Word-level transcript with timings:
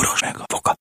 boros 0.00 0.20
meg 0.20 0.36
a 0.38 0.44
foka. 0.46 0.74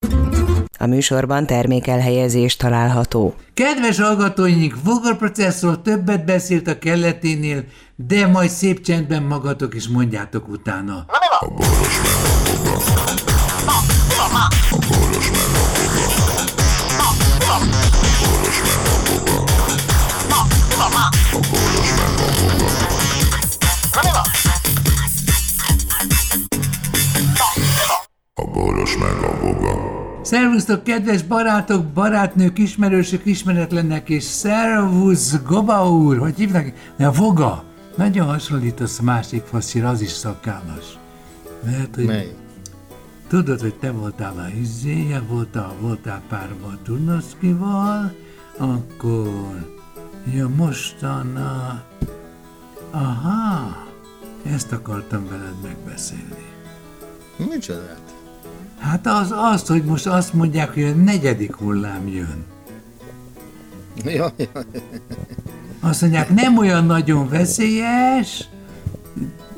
A 0.77 0.85
műsorban 0.85 1.45
termékelhelyezés 1.45 2.55
található. 2.55 3.35
Kedves 3.53 3.99
hallgatóink, 3.99 4.75
Vogel 4.83 5.15
processzor 5.15 5.81
többet 5.81 6.25
beszélt 6.25 6.67
a 6.67 6.79
kelleténél, 6.79 7.63
de 7.95 8.27
majd 8.27 8.49
szép 8.49 8.81
csendben 8.81 9.23
magatok 9.23 9.75
is 9.75 9.87
mondjátok 9.87 10.47
utána. 10.47 11.05
A 11.07 11.49
Szervusztok, 30.29 30.83
kedves 30.83 31.23
barátok, 31.23 31.85
barátnők, 31.85 32.57
ismerősök, 32.57 33.25
ismeretlenek, 33.25 34.09
és 34.09 34.23
szervusz, 34.23 35.41
Goba 35.41 35.91
úr, 35.91 36.17
hogy 36.17 36.35
hívnak? 36.35 36.73
A 36.99 37.11
Voga. 37.11 37.63
Nagyon 37.95 38.27
hasonlítasz 38.27 38.99
a 38.99 39.03
másik 39.03 39.43
faszira, 39.43 39.89
az 39.89 40.01
is 40.01 40.09
szakállas. 40.09 40.85
Lehet, 41.63 41.95
hogy 41.95 42.05
Mely? 42.05 42.35
tudod, 43.27 43.59
hogy 43.59 43.75
te 43.75 43.91
voltál 43.91 44.37
a 44.37 44.59
izéje, 44.59 45.19
voltál, 45.19 45.73
voltál 45.79 46.21
párban 46.27 46.79
Turnoszkival, 46.83 48.15
akkor... 48.57 49.77
Ja, 50.33 50.47
mostan 50.47 51.35
a... 51.35 51.83
Aha, 52.91 53.77
ezt 54.43 54.71
akartam 54.71 55.27
veled 55.29 55.61
megbeszélni. 55.63 56.45
Micsodát? 57.37 58.18
Hát 58.79 59.07
az, 59.07 59.33
azt, 59.35 59.67
hogy 59.67 59.83
most 59.83 60.07
azt 60.07 60.33
mondják, 60.33 60.73
hogy 60.73 60.83
a 60.83 60.93
negyedik 60.93 61.55
hullám 61.55 62.07
jön. 62.07 62.45
Ja, 64.05 64.31
ja. 64.37 64.63
Azt 65.79 66.01
mondják, 66.01 66.29
nem 66.29 66.57
olyan 66.57 66.85
nagyon 66.85 67.29
veszélyes, 67.29 68.49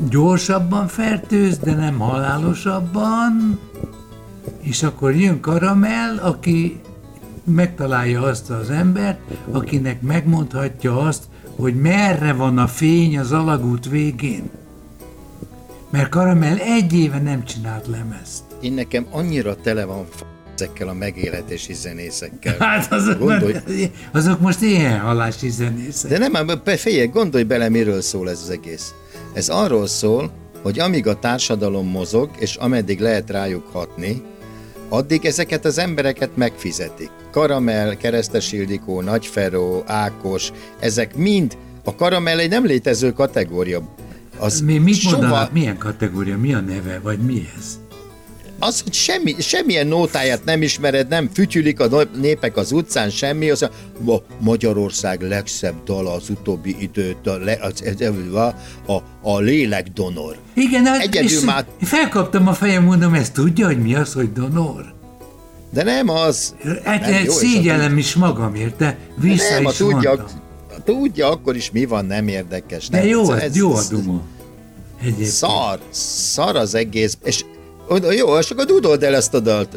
gyorsabban 0.09 0.87
fertőz, 0.87 1.57
de 1.57 1.73
nem 1.73 1.99
halálosabban, 1.99 3.59
és 4.59 4.83
akkor 4.83 5.15
jön 5.15 5.39
Karamell, 5.39 6.17
aki 6.17 6.81
megtalálja 7.43 8.21
azt 8.21 8.49
az 8.49 8.69
embert, 8.69 9.19
akinek 9.51 10.01
megmondhatja 10.01 10.97
azt, 10.97 11.23
hogy 11.55 11.75
merre 11.75 12.33
van 12.33 12.57
a 12.57 12.67
fény 12.67 13.19
az 13.19 13.31
alagút 13.31 13.89
végén. 13.89 14.49
Mert 15.89 16.09
Karamell 16.09 16.57
egy 16.57 16.93
éve 16.93 17.19
nem 17.19 17.45
csinált 17.45 17.87
lemezt. 17.87 18.50
Én 18.61 18.73
nekem 18.73 19.05
annyira 19.11 19.55
tele 19.55 19.85
van 19.85 20.07
ezekkel 20.55 20.87
a 20.87 20.93
megélhetési 20.93 21.73
zenészekkel. 21.73 22.55
Hát 22.67 22.91
azok, 22.91 23.19
Gondolj. 23.19 23.55
azok 24.11 24.39
most 24.39 24.61
ilyen 24.61 24.99
halási 24.99 25.49
zenészek. 25.49 26.11
De 26.11 26.17
nem, 26.17 26.35
ám, 26.35 26.61
figyelj, 26.65 27.07
gondolj 27.07 27.43
bele, 27.43 27.69
miről 27.69 28.01
szól 28.01 28.29
ez 28.29 28.39
az 28.43 28.49
egész. 28.49 28.93
Ez 29.33 29.49
arról 29.49 29.87
szól, 29.87 30.31
hogy 30.61 30.79
amíg 30.79 31.07
a 31.07 31.19
társadalom 31.19 31.87
mozog, 31.87 32.29
és 32.39 32.55
ameddig 32.55 32.99
lehet 32.99 33.29
rájuk 33.29 33.67
hatni, 33.71 34.21
addig 34.89 35.25
ezeket 35.25 35.65
az 35.65 35.77
embereket 35.77 36.35
megfizetik. 36.35 37.09
Karamell, 37.31 37.95
Keresztes 37.95 38.51
Ildikó, 38.51 39.01
Nagyferó, 39.01 39.83
Ákos, 39.87 40.51
ezek 40.79 41.15
mind, 41.15 41.57
a 41.83 41.95
karamell 41.95 42.39
egy 42.39 42.49
nem 42.49 42.65
létező 42.65 43.11
kategória. 43.11 43.95
Az 44.37 44.61
Mi, 44.61 44.77
mit 44.77 44.95
soha- 44.95 45.17
mondanak, 45.17 45.51
milyen 45.51 45.77
kategória, 45.77 46.37
mi 46.37 46.53
a 46.53 46.59
neve, 46.59 46.99
vagy 47.03 47.19
mi 47.19 47.47
ez? 47.57 47.79
Az, 48.63 48.81
hogy 48.81 48.93
semmi, 48.93 49.35
semmilyen 49.39 49.87
nótáját 49.87 50.43
nem 50.43 50.61
ismered, 50.61 51.07
nem 51.07 51.29
fütyülik 51.33 51.79
a 51.79 52.03
népek 52.21 52.57
az 52.57 52.71
utcán, 52.71 53.09
semmi, 53.09 53.49
az 53.49 53.61
a, 53.61 53.69
ma 53.99 54.17
Magyarország 54.39 55.21
legszebb 55.21 55.83
dala 55.85 56.13
az 56.13 56.29
utóbbi 56.29 56.75
időt, 56.79 57.27
a, 57.27 57.37
a, 58.37 58.53
a, 58.91 59.03
a 59.21 59.39
lélekdonor. 59.39 60.37
Igen, 60.53 60.85
hát, 60.85 61.01
Egyedül 61.01 61.43
már- 61.43 61.65
felkaptam 61.81 62.47
a 62.47 62.53
fejem, 62.53 62.83
mondom, 62.83 63.13
ezt 63.13 63.33
tudja, 63.33 63.65
hogy 63.65 63.81
mi 63.81 63.95
az, 63.95 64.13
hogy 64.13 64.33
donor? 64.33 64.93
De 65.73 65.83
nem 65.83 66.09
az. 66.09 66.55
Hát 66.83 67.01
nem, 67.01 67.23
jó, 67.23 67.31
szégyellem 67.31 67.97
is 67.97 68.15
magamért, 68.15 68.75
de 68.77 68.97
vissza 69.15 69.53
Nem, 69.53 69.63
is 69.63 69.75
tudja, 69.75 69.95
mondtam. 70.15 70.27
tudja 70.85 71.29
akkor 71.29 71.55
is 71.55 71.71
mi 71.71 71.85
van, 71.85 72.05
nem 72.05 72.27
érdekes. 72.27 72.89
De 72.89 72.97
nem, 72.97 73.07
jó, 73.07 73.31
ez- 73.33 73.41
ez, 73.41 73.55
jó 73.55 73.73
a 73.75 73.81
duma. 73.89 74.21
Egyébként. 75.01 75.27
Szar, 75.27 75.79
szar 75.89 76.55
az 76.55 76.75
egész, 76.75 77.17
és 77.23 77.45
jó, 78.11 78.37
és 78.37 78.49
akkor 78.49 78.65
dudold 78.65 79.03
el 79.03 79.15
ezt 79.15 79.33
a 79.33 79.39
dalt. 79.39 79.75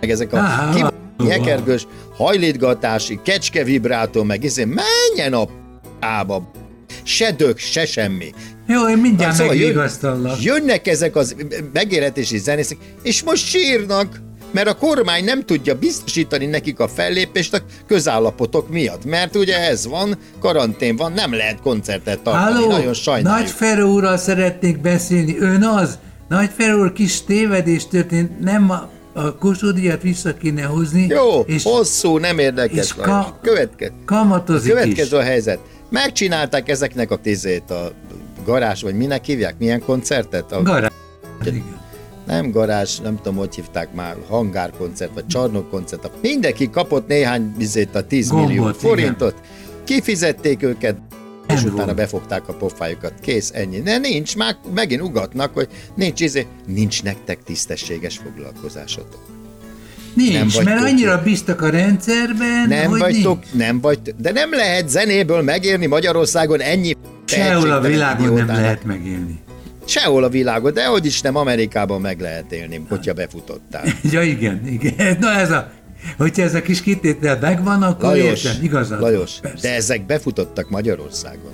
Meg 0.00 0.10
ezek 0.10 0.32
a 0.32 0.40
nyekergős 1.24 1.86
hajlítgatási, 2.16 3.20
kecske 3.24 3.64
vibrátó, 3.64 4.22
meg 4.22 4.44
izé, 4.44 4.64
menjen 4.64 5.32
a 5.32 5.48
ába. 6.00 6.50
Se 7.02 7.32
dög, 7.32 7.58
se 7.58 7.86
semmi. 7.86 8.32
Jó, 8.66 8.88
én 8.88 8.98
mindjárt 8.98 9.34
Szóval 9.34 9.54
jön-. 9.54 9.90
Jönnek 10.40 10.86
ezek 10.86 11.16
az 11.16 11.36
megélhetési 11.72 12.38
zenészek, 12.38 12.78
és 13.02 13.22
most 13.22 13.46
sírnak, 13.46 14.20
mert 14.50 14.68
a 14.68 14.74
kormány 14.76 15.24
nem 15.24 15.42
tudja 15.44 15.74
biztosítani 15.78 16.46
nekik 16.46 16.78
a 16.80 16.88
fellépést 16.88 17.54
a 17.54 17.58
közállapotok 17.86 18.68
miatt. 18.68 19.04
Mert 19.04 19.36
ugye 19.36 19.68
ez 19.68 19.86
van, 19.86 20.18
karantén 20.40 20.96
van, 20.96 21.12
nem 21.12 21.32
lehet 21.34 21.60
koncertet 21.60 22.20
tartani, 22.20 22.52
Halló, 22.54 22.68
nagyon 22.70 22.94
sajnáljuk. 22.94 23.40
Nagy 23.42 23.50
Feró 23.50 23.92
úrral 23.92 24.16
szeretnék 24.16 24.80
beszélni. 24.80 25.36
Ön 25.38 25.62
az? 25.62 25.98
Nagy 26.28 26.50
Feró 26.56 26.78
úr 26.80 26.92
kis 26.92 27.24
tévedés 27.24 27.86
történt, 27.86 28.40
nem 28.40 28.70
a, 28.70 28.90
a 29.12 29.36
Kossuth-díjat 29.36 30.02
vissza 30.02 30.34
kéne 30.34 30.62
hozni. 30.62 31.06
Jó, 31.06 31.40
és 31.40 31.62
hosszú, 31.62 32.18
nem 32.18 32.38
érdekes. 32.38 32.84
és 32.84 32.94
ka- 32.94 33.34
Követke, 33.42 33.92
kamatozik 34.04 34.72
következő 34.72 35.16
is. 35.16 35.22
a 35.22 35.22
helyzet. 35.22 35.58
Megcsinálták 35.90 36.68
ezeknek 36.68 37.10
a 37.10 37.16
tizét, 37.16 37.70
a 37.70 37.92
garázs, 38.44 38.82
vagy 38.82 38.94
minek 38.94 39.24
hívják, 39.24 39.54
milyen 39.58 39.80
koncertet? 39.82 40.52
A, 40.52 40.62
Gará. 40.62 40.90
Igen. 41.44 41.75
Nem 42.26 42.50
garázs, 42.50 42.98
nem 42.98 43.16
tudom, 43.16 43.36
hogy 43.36 43.54
hívták 43.54 43.94
már, 43.94 44.16
hangárkoncert, 44.28 45.14
vagy 45.14 45.26
csarnokkoncert. 45.26 46.10
Mindenki 46.22 46.70
kapott 46.70 47.06
néhány 47.06 47.54
bizét 47.58 47.94
a 47.94 48.06
10 48.06 48.28
Gombot, 48.28 48.48
millió 48.48 48.62
igen. 48.62 48.74
forintot, 48.74 49.34
kifizették 49.84 50.62
őket, 50.62 50.96
és 51.48 51.62
Nem 51.62 51.74
utána 51.74 51.94
befogták 51.94 52.48
a 52.48 52.52
pofájukat. 52.52 53.12
Kész, 53.20 53.50
ennyi. 53.54 53.80
De 53.80 53.98
nincs, 53.98 54.36
már 54.36 54.56
megint 54.74 55.02
ugatnak, 55.02 55.54
hogy 55.54 55.68
nincs 55.94 56.20
izé, 56.20 56.46
nincs 56.66 57.02
nektek 57.02 57.42
tisztességes 57.42 58.16
foglalkozásotok. 58.24 59.20
Nincs, 60.14 60.32
Nem 60.32 60.46
mert 60.46 60.80
vagytok 60.80 60.86
annyira 60.86 61.22
bíztak 61.22 61.62
a 61.62 61.68
rendszerben, 61.70 62.68
Nem 62.68 62.88
hogy 62.88 63.00
vagytok, 63.00 63.40
nincs. 63.40 63.54
nem 63.54 63.80
vagy, 63.80 63.98
de 64.18 64.32
nem 64.32 64.50
lehet 64.50 64.88
zenéből 64.88 65.42
megérni 65.42 65.86
Magyarországon 65.86 66.60
ennyi 66.60 66.96
Sehol 67.24 67.70
a 67.70 67.80
világon 67.80 68.32
nem 68.32 68.46
lehet 68.46 68.84
megélni. 68.84 69.38
Sehol 69.86 70.24
a 70.24 70.28
világon, 70.28 70.72
de 70.72 70.84
hogy 70.84 71.06
is 71.06 71.20
nem 71.20 71.36
Amerikában 71.36 72.00
meg 72.00 72.20
lehet 72.20 72.52
élni, 72.52 72.86
hogyha 72.88 73.12
befutottál. 73.12 73.84
Ja, 74.10 74.22
igen, 74.22 74.66
igen. 74.66 75.16
Na 75.20 75.30
ez 75.30 75.50
a, 75.50 75.70
hogyha 76.16 76.42
ez 76.42 76.54
a 76.54 76.62
kis 76.62 76.82
kitétel 76.82 77.38
megvan, 77.40 77.82
akkor 77.82 78.08
Lajos, 78.08 78.44
értem, 78.44 78.62
igazad. 78.62 79.00
Lajos, 79.00 79.38
persze. 79.40 79.68
de 79.68 79.74
ezek 79.74 80.06
befutottak 80.06 80.68
Magyarországon. 80.68 81.52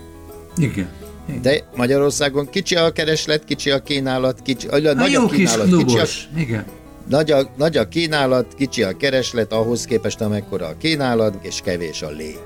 Igen. 0.57 0.89
igen. 1.29 1.43
De 1.43 1.61
Magyarországon 1.77 2.51
kicsi 2.51 2.75
a 2.75 2.91
kereslet, 2.91 3.45
kicsi 3.45 3.71
a 3.71 3.79
kínálat, 3.79 4.43
kicsi, 4.43 4.67
a, 4.67 4.75
A 4.75 4.95
nagy 4.95 5.11
jó 5.11 5.25
a 5.25 5.29
kis 5.29 5.51
kínálat, 5.51 5.85
kicsi 5.85 5.99
a. 5.99 6.05
Igen. 6.39 6.65
nagy, 7.09 7.31
a, 7.31 7.51
nagy 7.57 7.77
a 7.77 7.89
kínálat, 7.89 8.55
kicsi 8.57 8.83
a 8.83 8.97
kereslet, 8.97 9.53
ahhoz 9.53 9.85
képest 9.85 10.21
amekkora 10.21 10.67
a 10.67 10.77
kínálat, 10.79 11.35
és 11.43 11.61
kevés 11.65 12.03
a 12.03 12.11
lé. 12.11 12.37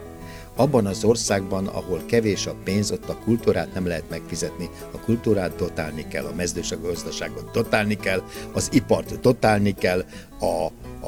Abban 0.56 0.86
az 0.86 1.04
országban, 1.04 1.66
ahol 1.66 2.02
kevés 2.06 2.46
a 2.46 2.54
pénz, 2.64 2.90
ott 2.90 3.08
a 3.08 3.18
kultúrát 3.24 3.74
nem 3.74 3.86
lehet 3.86 4.10
megfizetni. 4.10 4.70
A 4.92 4.98
kultúrát 4.98 5.56
dotálni 5.56 6.08
kell, 6.08 6.24
a 6.24 6.34
mezőség 6.36 6.80
gazdaságot 6.80 7.50
dotálni 7.52 7.96
kell, 7.96 8.22
az 8.52 8.68
ipart 8.72 9.20
dotálni 9.20 9.74
kell, 9.74 10.04
a, 10.40 10.66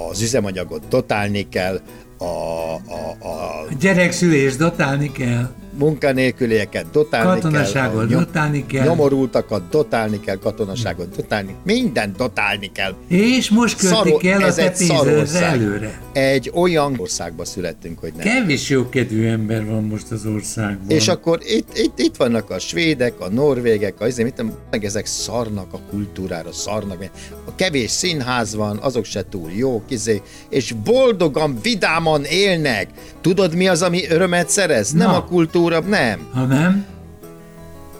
az 0.08 0.20
üzemanyagot 0.22 0.88
dotálni 0.88 1.49
kell, 1.49 1.81
a, 2.19 2.25
a, 2.25 3.17
a 3.19 3.28
A 3.69 3.75
gyerekszülés 3.81 4.56
dotálni 4.56 5.12
kell, 5.12 5.50
munkanélkülieket 5.78 6.90
dotálni 6.92 7.40
Katonaságot 7.40 8.08
kell, 8.08 8.19
dotálni 8.19 8.66
kell. 8.66 8.84
nyomorultakat 8.86 9.69
dotálni 9.70 10.20
kell, 10.20 10.36
katonaságot 10.36 11.16
dotálni, 11.16 11.54
mindent 11.64 12.16
dotálni 12.16 12.70
kell. 12.72 12.94
és 13.08 13.50
most 13.50 13.76
költik 13.78 13.96
Szaró- 13.96 14.20
el 14.22 14.42
a 14.42 14.54
te 14.54 14.62
egy 14.62 14.76
pénzedre 14.76 15.46
előre. 15.46 16.00
Egy 16.12 16.50
olyan 16.54 16.94
országba 16.96 17.44
születtünk, 17.44 17.98
hogy 17.98 18.12
nem. 18.16 18.26
Kevés 18.26 18.69
jókedvű 18.69 19.26
ember 19.26 19.66
van 19.66 19.84
most 19.84 20.10
az 20.10 20.26
országban. 20.26 20.90
És 20.96 21.08
akkor 21.08 21.38
itt, 21.42 21.78
itt, 21.78 21.98
itt 21.98 22.16
vannak 22.16 22.50
a 22.50 22.58
svédek, 22.58 23.20
a 23.20 23.28
norvégek, 23.28 24.00
a, 24.00 24.06
izé, 24.06 24.22
mit 24.22 24.44
meg 24.70 24.84
ezek 24.84 25.06
szarnak 25.06 25.72
a 25.72 25.78
kultúrára, 25.90 26.52
szarnak. 26.52 27.04
A 27.44 27.54
kevés 27.54 27.90
színház 27.90 28.54
van, 28.54 28.76
azok 28.76 29.04
se 29.04 29.24
túl 29.31 29.50
jók, 29.56 29.82
izé, 29.88 30.22
és 30.48 30.72
boldogan, 30.84 31.58
vidáman 31.62 32.24
élnek. 32.24 32.88
Tudod, 33.20 33.54
mi 33.54 33.69
az, 33.69 33.82
ami 33.82 34.08
örömet 34.08 34.48
szerez? 34.48 34.92
Nem 34.92 35.10
Na. 35.10 35.16
a 35.16 35.24
kultúra, 35.24 35.68
nem. 35.87 36.29
Ha 36.32 36.44
nem, 36.44 36.87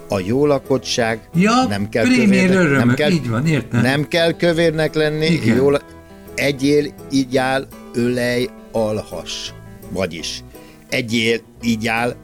a 0.09 0.19
jó 0.19 0.45
lakottság, 0.45 1.29
Ja, 1.33 1.65
nem 1.69 1.89
kell 1.89 2.03
kövérnek, 2.03 2.49
nem 2.49 2.57
örömök, 2.57 2.95
kell, 2.95 3.11
így 3.11 3.29
van, 3.29 3.45
értem. 3.45 3.81
nem 3.81 4.07
kell 4.07 4.31
kövérnek 4.31 4.93
lenni, 4.93 5.25
Igen. 5.25 5.55
jól, 5.55 5.81
egyél, 6.35 6.93
igyál, 7.11 7.67
ölej, 7.93 8.49
alhas. 8.71 9.53
Vagyis, 9.89 10.43
egyél, 10.89 11.39
igyál, 11.61 12.15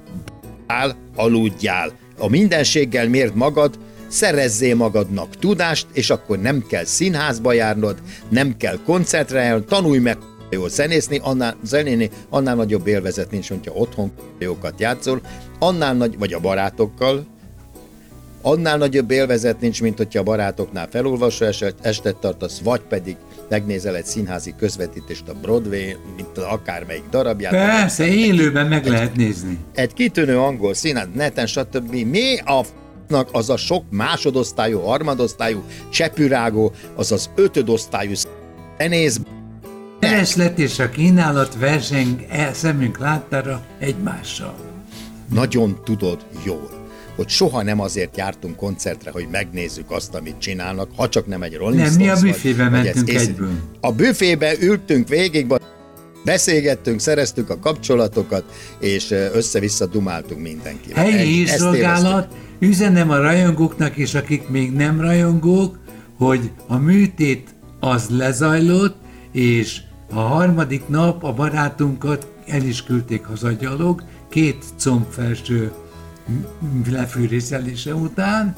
áll, 0.68 0.96
aludjál. 1.16 1.92
A 2.18 2.30
mindenséggel 2.30 3.10
mért 3.10 3.36
magad, 3.36 3.78
szerezzél 4.08 4.76
magadnak 4.76 5.36
tudást, 5.40 5.88
és 5.94 6.10
akkor 6.10 6.40
nem 6.40 6.64
kell 6.70 6.84
színházba 6.84 7.54
járnod, 7.54 7.98
nem 8.30 8.58
kell 8.58 8.80
koncertre 8.86 9.42
járnod, 9.42 9.66
tanulj 9.66 10.00
meg 10.00 10.18
jól 10.50 10.70
zenészni, 10.70 11.20
annál, 11.24 11.56
zenéni, 11.64 12.10
annál 12.30 12.56
nagyobb 12.56 12.88
élvezet 12.88 13.32
nincs, 13.32 13.50
hogyha 13.50 13.74
otthon 13.74 14.12
jókat 14.40 14.80
játszol, 14.80 15.22
annál 15.60 15.94
nagy, 15.94 16.18
vagy 16.18 16.34
a 16.34 16.40
barátokkal, 16.40 17.26
annál 18.42 18.78
nagyobb 18.78 19.12
élvezet 19.12 19.60
nincs, 19.60 19.82
mint 19.82 19.98
hogyha 19.98 20.20
a 20.20 20.24
barátoknál 20.24 20.88
felolvasó 20.92 21.46
eset- 21.46 21.86
estet 21.86 22.16
tartasz, 22.16 22.60
vagy 22.60 22.82
pedig 22.82 23.16
megnézel 23.50 23.96
egy 23.96 24.06
színházi 24.06 24.54
közvetítést 24.58 25.28
a 25.28 25.34
Broadway, 25.42 25.96
mint 26.16 26.38
akármelyik 26.38 27.04
darabját. 27.12 27.52
Persze, 27.52 28.08
élőben 28.08 28.68
meg 28.68 28.88
lehet 28.88 29.16
nézni. 29.16 29.60
Egy 29.74 29.94
kitűnő 29.94 30.40
angol 30.40 30.74
színház, 30.74 31.08
neten, 31.14 31.46
stb. 31.46 31.94
Mi 31.94 32.38
a 32.38 32.64
f***nak 32.64 33.30
az 33.32 33.50
a 33.50 33.58
sok 33.58 33.84
másodosztályú, 33.90 34.80
harmadosztályú, 34.80 35.64
csepürágó, 35.90 36.72
az 36.96 37.12
az 37.12 37.30
ötödosztályú 37.36 38.14
zenész, 38.78 39.20
Kereslet 40.00 40.60
és 40.60 40.80
a 40.80 40.90
kínálat 40.90 41.58
verseng 41.60 42.26
el 42.30 42.54
szemünk 42.54 42.98
láttára 42.98 43.66
egymással. 43.80 44.56
nagyon 45.34 45.80
tudod 45.84 46.26
jól, 46.46 46.70
hogy 47.16 47.30
soha 47.30 47.64
nem 47.64 47.80
azért 47.80 48.18
jártunk 48.18 48.56
koncertre, 48.56 49.12
hogy 49.12 49.28
megnézzük 49.32 49.92
azt, 49.92 50.16
amit 50.16 50.38
csinálnak, 50.38 50.90
ha 50.96 51.10
csak 51.10 51.28
nem 51.28 51.42
egy 51.42 51.56
Rolling 51.56 51.82
Nem, 51.82 51.94
mi 51.94 52.10
a 52.10 52.16
Stones 52.16 52.34
büfébe 52.34 52.70
mentünk 52.70 53.14
ez- 53.14 53.22
egyből. 53.22 53.52
A 53.82 53.92
büfébe 53.92 54.54
ültünk 54.60 55.08
végig, 55.08 55.54
beszélgettünk, 56.26 57.00
szereztük 57.00 57.50
a 57.50 57.60
kapcsolatokat, 57.60 58.44
és 58.80 59.12
össze-vissza 59.12 59.86
dumáltunk 59.86 60.42
mindenkivel. 60.42 61.04
Helyi 61.04 61.34
hírszolgálat, 61.34 62.28
üzenem 62.60 63.10
a 63.10 63.18
rajongóknak 63.18 63.98
is, 63.98 64.14
akik 64.14 64.48
még 64.50 64.72
nem 64.72 65.02
rajongók, 65.02 65.80
hogy 66.18 66.52
a 66.68 66.78
műtét 66.78 67.50
az 67.80 68.06
lezajlott, 68.10 68.96
és 69.36 69.82
a 70.14 70.20
harmadik 70.20 70.88
nap 70.88 71.24
a 71.24 71.34
barátunkat 71.34 72.28
el 72.48 72.62
is 72.62 72.84
küldték 72.84 73.26
hazagyalog, 73.26 74.04
két 74.30 74.66
combfelső 74.80 75.72
m- 76.26 76.92
lefűrészelése 76.92 77.96
után, 77.96 78.56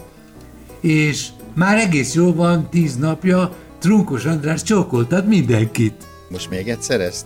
és 0.79 1.27
már 1.53 1.77
egész 1.77 2.13
jó 2.13 2.33
van, 2.33 2.69
tíz 2.69 2.95
napja, 2.95 3.55
Trunkos 3.79 4.25
András 4.25 4.63
csókoltat 4.63 5.27
mindenkit. 5.27 6.07
Most 6.29 6.49
még 6.49 6.69
egyszer 6.69 7.01
ezt? 7.01 7.25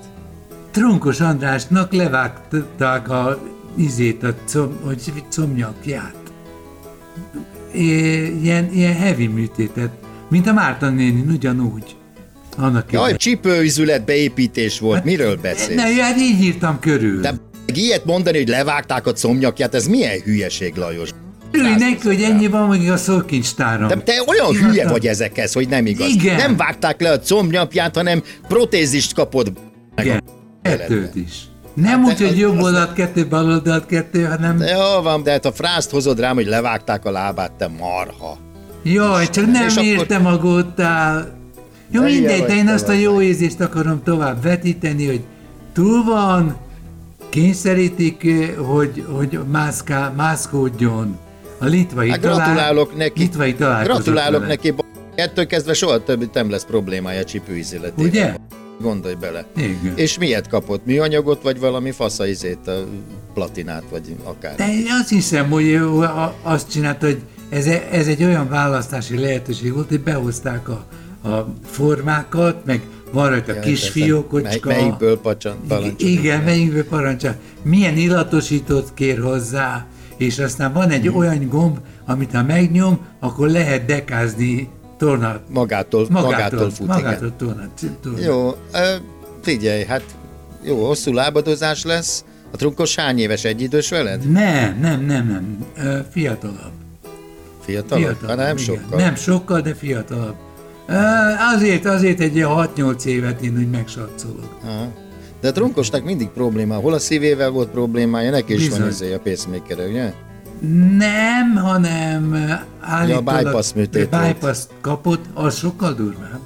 Trunkos 0.72 1.20
Andrásnak 1.20 1.94
levágták 1.94 3.10
a 3.10 3.42
izét, 3.76 4.24
a 4.24 4.36
com, 4.52 4.78
hogy 4.84 5.14
comnyakját. 5.36 6.16
É, 7.74 8.26
ilyen, 8.42 8.74
ilyen 8.74 8.96
heavy 8.96 9.28
műtétet, 9.28 9.92
mint 10.30 10.48
a 10.48 10.54
Márta 10.54 10.90
néni, 10.90 11.22
ugyanúgy. 11.34 11.96
Annak 12.58 12.92
Jaj, 12.92 13.16
csípőüzület 13.16 14.06
beépítés 14.06 14.80
volt, 14.80 15.04
miről 15.04 15.36
beszélsz? 15.42 15.76
Ne, 15.76 16.04
hát 16.04 16.18
így 16.18 16.44
írtam 16.44 16.80
körül. 16.80 17.22
De 17.22 17.34
ilyet 17.74 18.06
mondani, 18.06 18.38
hogy 18.38 18.48
levágták 18.48 19.08
a 19.08 19.14
comnyakját, 19.14 19.76
ez 19.76 19.88
milyen 19.88 20.20
hülyeség, 20.24 20.76
Lajos? 20.76 21.10
Örülj 21.52 21.76
neki, 21.78 22.08
hogy 22.08 22.22
ennyi 22.22 22.48
van 22.48 22.68
még 22.70 22.92
a 22.92 22.98
szókincstáram. 22.98 23.88
De 23.88 23.96
te 23.96 24.24
olyan 24.28 24.54
Írtam. 24.54 24.70
hülye 24.70 24.88
vagy 24.88 25.08
ezekhez, 25.08 25.54
hogy 25.54 25.68
nem 25.70 25.86
igaz. 25.86 26.08
Igen. 26.10 26.36
Nem 26.36 26.58
vágták 26.58 27.02
le 27.02 27.12
a 27.12 27.20
combnyapját, 27.20 27.96
hanem 27.96 28.24
protézist 28.48 29.14
kapod. 29.14 29.52
meg 29.96 30.06
Igen, 30.06 30.22
kettőt 30.62 31.16
is. 31.16 31.34
Nem 31.74 32.04
Hát 32.04 32.22
úgy, 32.22 32.28
hogy 32.28 32.38
jobb 32.38 32.62
oldalt 32.62 32.94
kettő, 32.94 33.28
bal 33.28 33.46
oldalt 33.46 33.86
kettő, 33.86 34.24
hanem 34.24 34.58
De 34.58 34.70
jó 34.70 35.02
van, 35.02 35.24
de 35.24 35.32
hát 35.32 35.46
a 35.46 35.52
frászt 35.52 35.90
hozod 35.90 36.20
rám, 36.20 36.36
hogy 36.36 36.46
levágták 36.46 37.06
a 37.06 37.12
lábát, 37.12 37.52
te 37.52 37.68
marha. 37.80 38.38
Jaj, 38.84 39.30
csak 39.30 39.46
nem 39.52 39.66
És 39.68 39.74
akkor- 39.74 39.86
értem 39.86 40.26
a. 40.26 40.40
Jó, 41.92 42.02
mindegy, 42.04 42.44
de 42.46 42.56
én 42.56 42.68
azt 42.68 42.88
a 42.88 42.92
jó 42.94 43.22
érzést 43.22 43.60
akarom 43.62 44.04
tovább 44.04 44.42
vetíteni, 44.44 45.06
hogy 45.06 45.22
túl 45.74 46.04
van, 46.04 46.58
kényszerítik, 47.30 48.24
eh, 48.26 48.50
hogy, 48.58 49.06
hogy 49.10 49.40
mászká, 49.52 50.14
mászkódjon. 50.18 51.18
A 51.60 51.66
litvai 51.66 52.10
Hát 52.10 52.20
talál- 52.20 52.38
gratulálok 52.38 52.96
neki. 52.98 53.20
Litvai 53.22 53.52
Gratulálok 53.52 54.40
vele. 54.42 54.48
neki. 54.54 54.74
Ettől 55.16 55.46
kezdve 55.48 55.74
soha 55.74 56.04
többet 56.04 56.34
nem 56.34 56.50
lesz 56.50 56.66
problémája 56.66 57.24
csipőízületében. 57.24 58.06
Ugye? 58.06 58.36
Gondolj 58.82 59.16
bele. 59.20 59.46
Igen. 59.58 59.94
És 59.96 60.18
miért 60.18 60.48
kapott? 60.48 60.86
Műanyagot, 60.86 61.42
vagy 61.42 61.60
valami 61.60 61.92
faszaizét, 61.92 62.68
a 62.68 62.84
platinát, 63.34 63.84
vagy 63.92 64.16
akár? 64.24 64.56
De 64.56 64.74
én 64.74 64.86
azt 65.02 65.10
hiszem, 65.10 65.50
hogy 65.50 65.80
azt 66.42 66.72
csinálta, 66.72 67.06
hogy 67.06 67.20
ez, 67.50 67.66
e- 67.66 67.88
ez 67.92 68.08
egy 68.08 68.24
olyan 68.24 68.50
választási 68.50 69.18
lehetőség 69.18 69.74
volt, 69.74 69.90
hogy 69.90 70.02
behozták 70.02 70.70
a, 70.70 70.86
a 71.24 71.46
formákat, 71.66 72.66
meg 72.66 72.82
van 73.12 73.30
rajta 73.30 73.54
Jaj, 73.54 73.62
kis 73.62 73.80
persze. 73.80 73.92
fiókocska. 73.92 74.68
Mely, 74.68 74.78
melyikből 74.78 75.20
parancsol? 75.20 75.56
Igen, 75.98 76.44
melyikből 76.44 76.86
parancsol. 76.86 77.36
Milyen 77.62 77.98
illatosítót 77.98 78.92
kér 78.94 79.20
hozzá, 79.20 79.86
és 80.18 80.40
aztán 80.40 80.74
van 80.74 80.90
egy 80.90 81.08
olyan 81.08 81.48
gomb, 81.48 81.78
amit 82.06 82.32
ha 82.32 82.44
megnyom, 82.44 83.00
akkor 83.20 83.48
lehet 83.48 83.86
dekázni 83.86 84.70
tornát. 84.98 85.40
Magától, 85.50 86.08
magától, 86.10 86.32
magától 86.32 86.70
fut, 86.70 86.88
magától 86.88 87.26
igen. 87.28 87.38
tornát. 87.38 87.70
tornát. 88.02 88.26
Jó, 88.26 88.56
figyelj, 89.42 89.84
hát 89.84 90.04
jó, 90.64 90.86
hosszú 90.86 91.14
lábadozás 91.14 91.84
lesz. 91.84 92.24
A 92.54 92.58
trunkos 92.58 92.96
hány 92.96 93.20
éves, 93.20 93.44
egy 93.44 93.62
idős 93.62 93.90
veled? 93.90 94.32
Nem, 94.32 94.80
nem, 94.82 95.06
nem, 95.06 95.28
nem. 95.28 95.66
Fiatalabb. 96.12 96.72
Fiatalabb? 97.62 98.04
Fiatalabb, 98.04 98.26
Ha 98.26 98.36
nem 98.36 98.58
igen. 98.58 98.58
sokkal. 98.58 99.00
Nem 99.00 99.16
sokkal, 99.16 99.62
de 99.62 99.74
fiatalabb. 99.74 100.36
Azért, 101.56 101.86
azért 101.86 102.20
egy 102.20 102.36
ilyen 102.36 102.50
6-8 102.52 103.04
évet 103.06 103.42
én 103.42 103.58
úgy 103.58 103.70
megsatszolok. 103.70 104.58
Aha. 104.64 104.88
De 105.42 105.48
a 105.48 105.52
trunkosnak 105.52 106.04
mindig 106.04 106.28
probléma. 106.28 106.76
Hol 106.76 106.94
a 106.94 107.00
szívével 107.00 107.50
volt 107.50 107.70
problémája, 107.70 108.32
neki 108.32 108.54
is 108.54 108.70
van 108.70 108.78
Bizony. 108.78 108.90
izé 108.92 109.14
a 109.14 109.20
pacemaker 109.20 109.78
ugye? 109.90 110.14
Nem, 110.98 111.56
hanem 111.56 112.36
állítólag... 112.80 113.44
bypass 113.44 113.74
műtét 113.74 114.10
bypass 114.10 114.60
kapott, 114.82 115.26
az 115.34 115.56
sokkal 115.58 115.94
durvább. 115.94 116.40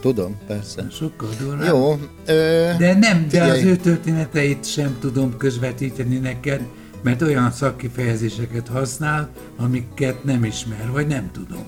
Tudom, 0.00 0.36
persze. 0.46 0.86
Sokkal 0.90 1.28
durvább. 1.40 1.66
Jó, 1.68 1.98
ö, 2.26 2.70
De 2.78 2.94
nem, 2.98 3.26
de 3.30 3.42
az 3.42 3.50
figyelj. 3.50 3.64
ő 3.64 3.76
történeteit 3.76 4.64
sem 4.66 4.96
tudom 5.00 5.36
közvetíteni 5.36 6.16
neked, 6.18 6.60
mert 7.02 7.22
olyan 7.22 7.50
szakkifejezéseket 7.50 8.68
használ, 8.68 9.28
amiket 9.58 10.24
nem 10.24 10.44
ismer, 10.44 10.90
vagy 10.92 11.06
nem 11.06 11.30
tudom. 11.32 11.64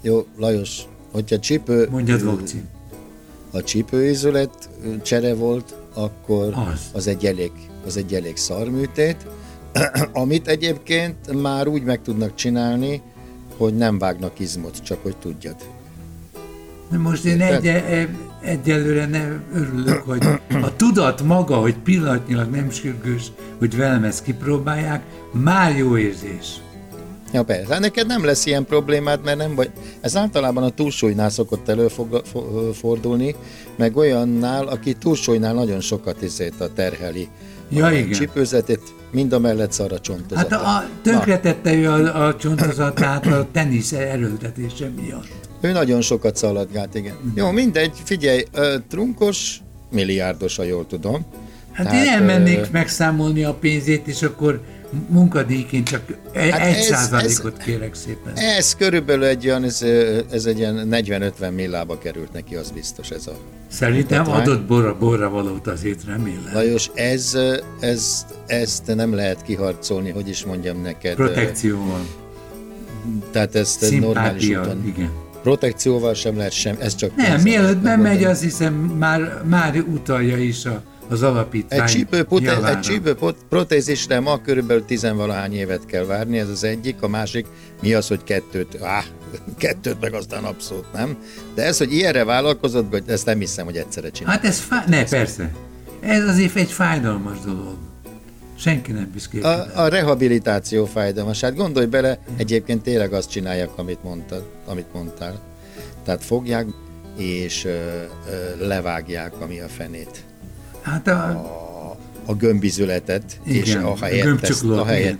Jó, 0.00 0.26
Lajos, 0.36 0.82
hogyha 1.12 1.38
csípő, 1.38 1.88
Mondjad, 1.90 2.24
Vokci. 2.24 2.62
a 3.50 3.62
csípőizület 3.62 4.68
csere 5.02 5.34
volt, 5.34 5.74
akkor 5.94 6.54
Az. 6.72 6.80
az 6.92 7.06
egy 7.06 7.26
elég, 7.26 7.52
az 7.86 7.96
egy 7.96 8.14
elég 8.14 8.36
szarműtét, 8.36 9.26
amit 10.12 10.48
egyébként 10.48 11.40
már 11.42 11.66
úgy 11.68 11.82
meg 11.82 12.02
tudnak 12.02 12.34
csinálni, 12.34 13.02
hogy 13.56 13.76
nem 13.76 13.98
vágnak 13.98 14.38
izmot, 14.38 14.82
csak 14.82 15.02
hogy 15.02 15.16
tudjad. 15.16 15.56
De 16.90 16.98
most 16.98 17.24
én 17.24 17.40
egy, 17.40 17.66
egy, 17.66 18.08
egyelőre 18.42 19.06
nem 19.06 19.42
örülök, 19.54 20.02
hogy 20.02 20.26
a 20.62 20.76
tudat 20.76 21.22
maga, 21.22 21.56
hogy 21.56 21.76
pillanatnyilag 21.78 22.50
nem 22.50 22.70
sürgős, 22.70 23.32
hogy 23.58 23.76
velem 23.76 24.04
ezt 24.04 24.22
kipróbálják, 24.22 25.02
már 25.32 25.76
jó 25.76 25.96
érzés. 25.96 26.60
Ja 27.32 27.42
persze, 27.42 27.72
hát 27.72 27.80
neked 27.80 28.06
nem 28.06 28.24
lesz 28.24 28.46
ilyen 28.46 28.64
problémád, 28.64 29.24
mert 29.24 29.36
nem 29.36 29.54
vagy, 29.54 29.70
ez 30.00 30.16
általában 30.16 30.62
a 30.62 30.70
túlsúlynál 30.70 31.30
szokott 31.30 31.68
előfordulni, 31.68 33.34
meg 33.76 33.96
olyannál, 33.96 34.66
aki 34.66 34.94
túlsúlynál 34.94 35.54
nagyon 35.54 35.80
sokat 35.80 36.22
izét 36.22 36.60
a 36.60 36.72
terheli 36.72 37.28
Ja, 37.70 37.86
a 37.86 37.92
igen. 37.92 38.10
csipőzetét, 38.10 38.80
mind 39.10 39.32
a 39.32 39.38
mellett 39.38 39.72
szar 39.72 39.92
a 39.92 40.00
csontozata. 40.00 40.58
Hát 40.58 40.84
a, 40.84 40.88
tönkretette 41.02 41.74
ő 41.74 41.88
a, 41.88 42.26
a 42.26 42.36
csontozatát 42.36 43.26
a 43.26 43.46
tenisz 43.52 43.92
erőltetése 43.92 44.90
miatt. 45.00 45.28
Ő 45.60 45.72
nagyon 45.72 46.00
sokat 46.00 46.36
szaladgált, 46.36 46.94
igen. 46.94 47.14
Jó, 47.34 47.50
mindegy, 47.50 47.92
figyelj, 48.04 48.44
ö, 48.52 48.74
trunkos, 48.88 49.60
milliárdos, 49.90 50.56
ha 50.56 50.62
jól 50.62 50.86
tudom. 50.86 51.26
Hát 51.72 51.86
Tehát, 51.86 52.06
én 52.06 52.12
ö, 52.12 52.14
elmennék 52.14 52.70
megszámolni 52.70 53.44
a 53.44 53.54
pénzét, 53.54 54.06
és 54.06 54.22
akkor 54.22 54.60
munkadíjként 55.08 55.88
csak 55.88 56.02
Hát 56.34 56.60
egy 56.60 56.74
ez- 56.76 56.84
százalékot 56.84 57.56
kérek 57.56 57.94
szépen. 57.94 58.32
Ez 58.34 58.74
körülbelül 58.74 59.24
egy 59.24 59.46
olyan, 59.46 59.64
ez, 59.64 59.82
ez 60.30 60.44
egy 60.44 60.58
ilyen 60.58 60.88
40-50 60.90 61.54
millába 61.54 61.98
került 61.98 62.32
neki, 62.32 62.54
az 62.54 62.70
biztos 62.70 63.10
ez 63.10 63.26
a 63.26 63.32
Szerintem 63.70 64.18
mutatvány. 64.18 64.42
adott 64.46 64.66
borra, 64.66 64.96
borra 64.98 65.28
valót 65.30 65.66
azért 65.66 66.04
remélem. 66.04 66.50
Lajos, 66.52 66.90
ez, 66.94 67.36
ez, 67.80 68.26
ezt 68.46 68.94
nem 68.94 69.14
lehet 69.14 69.42
kiharcolni, 69.42 70.10
hogy 70.10 70.28
is 70.28 70.44
mondjam 70.44 70.82
neked. 70.82 71.14
Protekcióval, 71.14 72.06
Tehát 73.30 73.54
ezt 73.54 73.80
normális 74.00 74.42
szimpátia, 74.42 74.60
úton. 74.60 74.86
igen. 74.86 75.10
Protekcióval 75.42 76.14
sem 76.14 76.36
lehet 76.36 76.52
sem, 76.52 76.76
ez 76.80 76.94
csak 76.94 77.16
Nem, 77.16 77.40
mielőtt 77.40 77.78
bemegy, 77.78 78.24
azt 78.24 78.42
hiszem 78.42 78.74
már, 78.74 79.42
már 79.44 79.76
utalja 79.92 80.36
is 80.36 80.64
a, 80.64 80.82
az 81.08 81.22
alapítvány 81.22 81.80
Egy 81.80 81.86
csípő, 81.86 82.22
prote- 82.24 82.44
javára. 82.54 82.76
egy 82.76 82.80
csípő 82.80 83.14
pot- 83.14 83.44
protézisre 83.48 84.20
ma 84.20 84.40
körülbelül 84.40 84.84
tizenvalahány 84.84 85.54
évet 85.54 85.86
kell 85.86 86.04
várni, 86.04 86.38
ez 86.38 86.48
az 86.48 86.64
egyik, 86.64 87.02
a 87.02 87.08
másik 87.08 87.46
mi 87.82 87.94
az, 87.94 88.08
hogy 88.08 88.24
kettőt, 88.24 88.82
áh, 88.82 89.04
kettőt 89.58 90.00
meg 90.00 90.14
aztán 90.14 90.44
abszolút 90.44 90.92
nem. 90.92 91.16
De 91.54 91.62
ez, 91.62 91.78
hogy 91.78 91.92
ilyenre 91.92 92.24
vállalkozott, 92.24 92.90
hogy 92.90 93.02
ezt 93.06 93.26
nem 93.26 93.38
hiszem, 93.38 93.64
hogy 93.64 93.76
egyszerre 93.76 94.10
csinál. 94.10 94.32
Hát 94.32 94.44
ez 94.44 94.58
fá... 94.58 94.84
Ne, 94.88 95.04
persze. 95.04 95.52
Ez 96.00 96.28
azért 96.28 96.56
egy 96.56 96.70
fájdalmas 96.70 97.36
dolog. 97.44 97.76
Senki 98.58 98.92
nem 98.92 99.10
büszkék. 99.12 99.44
A, 99.44 99.66
a 99.82 99.88
rehabilitáció 99.88 100.84
fájdalmas. 100.86 101.40
Hát 101.40 101.56
gondolj 101.56 101.86
bele, 101.86 102.18
egyébként 102.36 102.82
tényleg 102.82 103.12
azt 103.12 103.30
csinálják, 103.30 103.70
amit, 103.76 104.02
mondtad, 104.02 104.44
amit 104.66 104.92
mondtál. 104.92 105.40
Tehát 106.04 106.24
fogják 106.24 106.66
és 107.16 107.64
ö, 107.64 107.68
ö, 107.70 108.66
levágják, 108.66 109.40
ami 109.40 109.60
a 109.60 109.68
fenét. 109.68 110.24
Hát 110.82 111.08
a, 111.08 111.96
A 112.26 112.34
gömbizületet, 112.34 113.40
Igen, 113.46 113.62
és 113.62 113.74
a 113.74 113.90
ahelyett, 113.90 114.16
ezt, 114.18 114.24
gömbcsuklót, 114.26 114.78
ahelyett, 114.78 115.18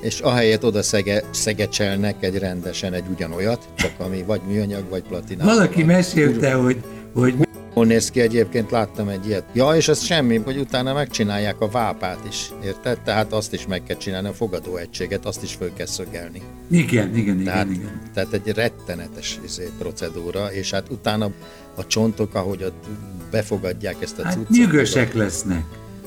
és 0.00 0.20
ahelyett 0.20 0.64
oda 0.64 0.82
szege, 0.82 1.22
szegecselnek 1.30 2.14
egy 2.20 2.38
rendesen 2.38 2.92
egy 2.92 3.04
ugyanolyat, 3.12 3.68
csak 3.74 3.92
ami 3.98 4.22
vagy 4.26 4.40
műanyag, 4.48 4.88
vagy 4.88 5.02
platinát. 5.02 5.46
valaki 5.46 5.82
mesélte, 5.82 6.52
hogy, 6.52 6.82
hogy 7.14 7.47
Hol 7.72 7.86
néz 7.86 8.10
ki 8.10 8.20
egyébként, 8.20 8.70
láttam 8.70 9.08
egy 9.08 9.26
ilyet. 9.26 9.44
Ja, 9.52 9.70
és 9.76 9.88
az 9.88 10.02
semmi, 10.02 10.36
hogy 10.36 10.56
utána 10.58 10.92
megcsinálják 10.92 11.60
a 11.60 11.68
vápát 11.68 12.18
is, 12.28 12.50
érted? 12.64 13.00
Tehát 13.00 13.32
azt 13.32 13.52
is 13.52 13.66
meg 13.66 13.82
kell 13.82 13.96
csinálni, 13.96 14.28
a 14.28 14.32
fogadóegységet, 14.32 15.26
azt 15.26 15.42
is 15.42 15.54
föl 15.54 15.72
kell 15.74 15.86
szögelni. 15.86 16.42
igen, 16.70 17.16
igen, 17.16 17.44
Tehát, 17.44 17.64
igen, 17.66 17.76
igen. 17.80 18.00
tehát 18.14 18.32
egy 18.32 18.52
rettenetes 18.54 19.38
izé, 19.44 19.68
procedúra, 19.78 20.52
és 20.52 20.70
hát 20.70 20.88
utána 20.90 21.30
a 21.76 21.86
csontok, 21.86 22.34
ahogy 22.34 22.62
ott 22.62 22.84
befogadják 23.30 23.96
ezt 24.00 24.18
a 24.18 24.24
Hát 24.24 24.32
cuccot. 24.32 24.48
nyűgösek 24.48 25.14
lesznek. 25.14 25.64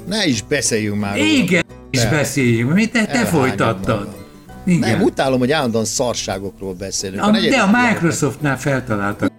Ne 0.08 0.26
is 0.26 0.42
beszéljünk 0.44 1.00
már 1.00 1.16
róla. 1.18 1.28
Igen, 1.30 1.64
is 1.90 2.04
Ne. 2.04 2.10
beszéljünk, 2.10 2.74
mit 2.74 2.92
te, 2.92 3.06
te 3.06 3.26
folytattad. 3.26 3.98
magam. 4.06 4.20
Igen. 4.66 4.80
Nem, 4.92 5.02
utálom, 5.02 5.40
hogy 5.40 5.52
állandóan 5.52 5.86
szarságokról 5.86 6.74
beszélünk. 6.74 7.22
a, 7.24 7.32
de 7.32 7.58
a 7.58 7.70
Microsoftnál 7.88 8.58
feltaláltak. 8.60 9.32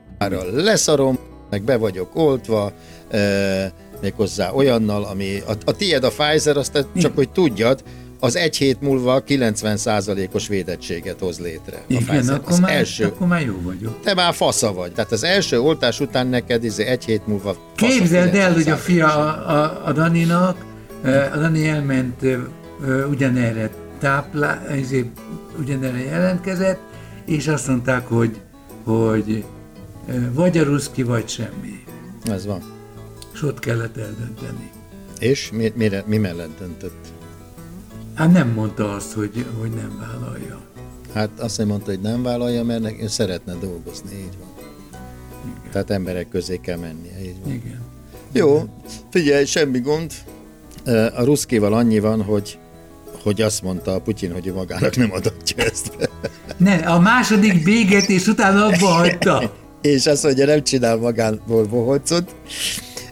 leszarom, 0.54 1.18
meg 1.52 1.62
be 1.62 1.76
vagyok 1.76 2.16
oltva, 2.16 2.72
e, 3.10 3.72
méghozzá 4.00 4.50
olyannal, 4.52 5.04
ami 5.04 5.38
a, 5.46 5.52
a 5.64 5.72
tied 5.72 6.04
a 6.04 6.08
Pfizer, 6.08 6.56
azt 6.56 6.72
te 6.72 6.84
csak 6.96 7.14
hogy 7.14 7.30
tudjad, 7.30 7.82
az 8.20 8.36
egy 8.36 8.56
hét 8.56 8.80
múlva 8.80 9.22
90%-os 9.28 10.48
védettséget 10.48 11.18
hoz 11.20 11.38
létre. 11.40 11.76
a 11.76 11.80
Igen, 11.86 12.02
Pfizer. 12.04 12.34
akkor 12.34 12.52
az 12.52 12.58
már, 12.58 12.72
első, 12.76 13.04
akkor 13.04 13.26
már 13.26 13.44
jó 13.44 13.60
vagyok. 13.62 14.00
te 14.02 14.14
már 14.14 14.34
fasza 14.34 14.72
vagy. 14.72 14.92
Tehát 14.92 15.12
az 15.12 15.24
első 15.24 15.60
oltás 15.60 16.00
után 16.00 16.26
neked 16.26 16.64
izé 16.64 16.84
egy 16.84 17.04
hét 17.04 17.26
múlva 17.26 17.56
fasza 17.76 17.98
Képzeld 17.98 18.34
el, 18.34 18.52
hogy 18.52 18.68
a 18.68 18.74
90%-os. 18.74 18.80
fia 18.82 19.06
a, 19.06 19.50
a, 19.62 19.82
a 19.86 19.92
Daninak, 19.92 20.64
a 21.32 21.36
Dani 21.36 21.68
elment 21.68 22.20
ugyanerre 23.10 23.70
táplá, 24.00 24.62
ezért 24.68 25.06
ugyanerre 25.60 26.04
jelentkezett, 26.04 26.80
és 27.26 27.48
azt 27.48 27.68
mondták, 27.68 28.06
hogy, 28.06 28.40
hogy 28.84 29.44
vagy 30.32 30.58
a 30.58 30.62
ruszki, 30.62 31.02
vagy 31.02 31.28
semmi. 31.28 31.84
Ez 32.24 32.46
van. 32.46 32.62
És 33.34 33.42
ott 33.42 33.58
kellett 33.58 33.96
eldönteni. 33.96 34.70
És 35.18 35.50
mi, 35.52 35.72
mire, 35.74 36.04
mi 36.06 36.16
mellett 36.16 36.58
döntött? 36.58 37.06
Hát 38.14 38.32
nem 38.32 38.48
mondta 38.48 38.94
azt, 38.94 39.12
hogy, 39.12 39.46
hogy 39.60 39.70
nem 39.70 39.98
vállalja. 40.00 40.60
Hát 41.14 41.30
azt 41.38 41.58
nem 41.58 41.66
mondta, 41.66 41.90
hogy 41.90 42.00
nem 42.00 42.22
vállalja, 42.22 42.64
mert 42.64 42.80
neki 42.82 43.08
szeretne 43.08 43.54
dolgozni, 43.54 44.10
így 44.14 44.36
van. 44.40 44.48
Tehát 45.72 45.90
emberek 45.90 46.28
közé 46.28 46.56
kell 46.60 46.78
mennie, 46.78 47.22
így 47.22 47.36
van. 47.44 47.52
Igen. 47.52 47.80
Jó, 48.32 48.68
figyelj, 49.10 49.44
semmi 49.44 49.80
gond. 49.80 50.12
Ö, 50.84 51.06
A 51.14 51.24
ruszkival 51.24 51.72
annyi 51.72 51.98
van, 51.98 52.22
hogy 52.22 52.58
hogy 53.22 53.42
azt 53.42 53.62
mondta 53.62 53.94
a 53.94 54.00
Putyin, 54.00 54.32
hogy 54.32 54.46
ő 54.46 54.52
magának 54.52 54.96
nem 54.96 55.12
adatja 55.12 55.64
ezt. 55.64 56.10
Ne, 56.56 56.74
a 56.74 56.98
második 56.98 57.64
bégetés 57.64 58.26
után 58.26 58.56
abba 58.56 58.86
hagyta. 58.86 59.40
És 59.82 60.06
azt 60.06 60.22
mondja, 60.24 60.46
nem 60.46 60.62
csinál 60.64 60.96
magából 60.96 61.64
bohócot, 61.64 62.34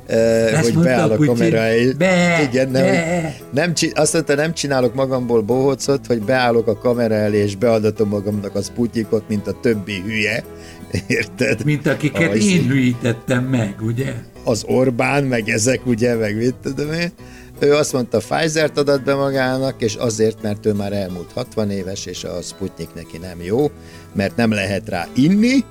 ö, 0.07 0.49
hogy 0.62 0.73
mondta 0.75 0.81
beáll 0.83 1.11
a 1.11 1.15
a 1.15 1.25
kamera 1.25 1.57
elé. 1.59 1.93
Be, 1.93 2.41
Igen, 2.43 2.71
nem, 2.71 2.83
be. 2.85 3.23
hogy 3.23 3.45
nem, 3.53 3.73
azt 3.95 4.12
mondta, 4.12 4.35
nem 4.35 4.55
csinálok 4.55 4.95
magamból 4.95 5.41
bohócot, 5.43 6.07
hogy 6.07 6.23
beállok 6.23 6.67
a 6.67 6.79
kamera 6.79 7.15
elé, 7.15 7.39
és 7.39 7.57
beadatom 7.57 8.09
magamnak 8.09 8.55
az 8.55 8.73
Putyikot, 8.75 9.29
mint 9.29 9.47
a 9.47 9.59
többi 9.61 10.00
hülye. 10.07 10.45
Érted? 11.07 11.65
Mint 11.65 11.87
akiket 11.87 12.31
Az- 12.33 12.47
én 12.47 12.67
hülyítettem 12.67 13.45
meg, 13.45 13.75
ugye? 13.81 14.12
az 14.45 14.65
Orbán, 14.67 15.25
meg 15.25 15.49
ezek 15.49 15.87
ugye, 15.87 16.15
meg 16.15 16.37
mit 16.37 16.55
tudom 16.62 16.93
én. 16.93 17.12
Ő 17.59 17.75
azt 17.75 17.93
mondta, 17.93 18.19
Pfizer-t 18.19 18.79
adat 18.79 19.05
be 19.05 19.15
magának, 19.15 19.83
és 19.83 19.95
azért, 19.95 20.43
mert 20.43 20.67
ő 20.67 20.73
már 20.73 20.93
elmúlt 20.93 21.31
60 21.35 21.71
éves, 21.71 22.07
és 22.07 22.25
a 22.25 22.41
Sputnik 22.43 22.89
neki 22.95 23.19
nem 23.19 23.43
jó, 23.43 23.71
mert 24.15 24.37
nem 24.37 24.50
lehet 24.53 24.89
rá 24.89 25.07
inni, 25.15 25.65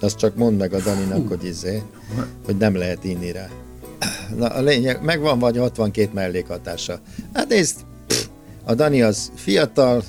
azt 0.00 0.16
csak 0.16 0.36
mondd 0.36 0.56
meg 0.56 0.72
a 0.72 0.80
Daninak, 0.80 1.28
hogy 1.28 1.44
izé, 1.44 1.82
hogy 2.44 2.56
nem 2.56 2.76
lehet 2.76 3.04
inni 3.04 3.32
rá. 3.32 3.48
Na, 4.36 4.46
a 4.46 4.60
lényeg, 4.60 5.02
megvan 5.02 5.38
vagy 5.38 5.56
62 5.56 6.10
mellékhatása. 6.12 7.00
Hát 7.32 7.48
nézd, 7.48 7.76
a 8.64 8.74
Dani 8.74 9.02
az 9.02 9.32
fiatal, 9.34 10.02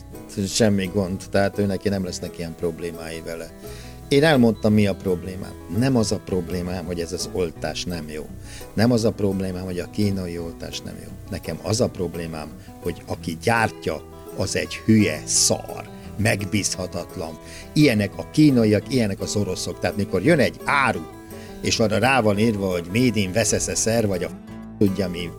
semmi 0.48 0.86
gond, 0.94 1.24
tehát 1.32 1.60
ő 1.60 1.66
neki 1.66 1.90
nem 1.90 2.04
lesznek 2.04 2.38
ilyen 2.38 2.56
problémái 2.56 3.22
vele. 3.26 3.52
Én 4.08 4.24
elmondtam, 4.24 4.74
mi 4.74 4.88
a 4.88 4.96
problémám. 4.96 5.54
Nem 5.78 5.96
az 5.96 6.12
a 6.12 6.20
problémám, 6.26 6.86
hogy 6.86 7.00
ez 7.00 7.12
az 7.12 7.30
oltás 7.32 7.84
nem 7.84 8.10
jó. 8.10 8.26
Nem 8.74 8.92
az 8.92 9.04
a 9.04 9.12
problémám, 9.12 9.64
hogy 9.64 9.80
a 9.80 9.90
kínai 9.90 10.38
oltás 10.38 10.82
nem 10.82 10.96
jó. 11.04 11.10
Nekem 11.30 11.60
az 11.62 11.82
a 11.82 11.88
problémám, 11.88 12.48
hogy 12.82 13.02
aki 13.06 13.38
gyártja, 13.44 14.04
az 14.38 14.56
egy 14.56 14.76
hülye 14.76 15.22
szar, 15.26 15.90
megbízhatatlan. 16.18 17.38
Ilyenek 17.74 18.12
a 18.16 18.30
kínaiak, 18.32 18.94
ilyenek 18.94 19.20
az 19.20 19.36
oroszok. 19.36 19.80
Tehát 19.80 19.98
mikor 19.98 20.24
jön 20.24 20.40
egy 20.40 20.60
áru, 20.64 21.02
és 21.62 21.80
arra 21.80 21.98
rá 21.98 22.22
van 22.22 22.40
írva, 22.40 22.72
hogy 22.72 22.86
Made 22.86 23.20
in 23.20 23.32
Veszeszeszer, 23.32 24.08
vagy 24.08 24.24
a 24.24 24.30
tudja 24.80 25.10
mi 25.10 25.30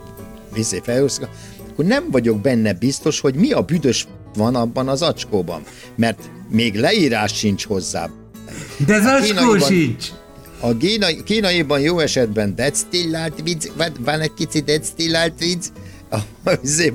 viszi 0.55 0.81
felhúzka, 0.83 1.29
akkor 1.71 1.85
nem 1.85 2.11
vagyok 2.11 2.41
benne 2.41 2.73
biztos, 2.73 3.21
hogy 3.21 3.35
mi 3.35 3.53
a 3.53 3.63
büdös 3.63 4.07
van 4.35 4.55
abban 4.55 4.89
az 4.89 5.03
acskóban. 5.03 5.63
Mert 5.97 6.31
még 6.49 6.75
leírás 6.75 7.37
sincs 7.37 7.67
hozzá. 7.67 8.11
De 8.87 8.95
az 8.95 9.05
acskó 9.05 9.59
sincs. 9.59 10.07
A 10.61 10.77
kínai, 10.77 11.23
kínaiban 11.23 11.81
jó 11.81 11.99
esetben 11.99 12.55
destillált 12.55 13.43
víz, 13.43 13.71
van, 13.77 13.93
van 14.01 14.21
egy 14.21 14.35
kicsi 14.35 14.61
destillált 14.61 15.39
víz, 15.39 15.73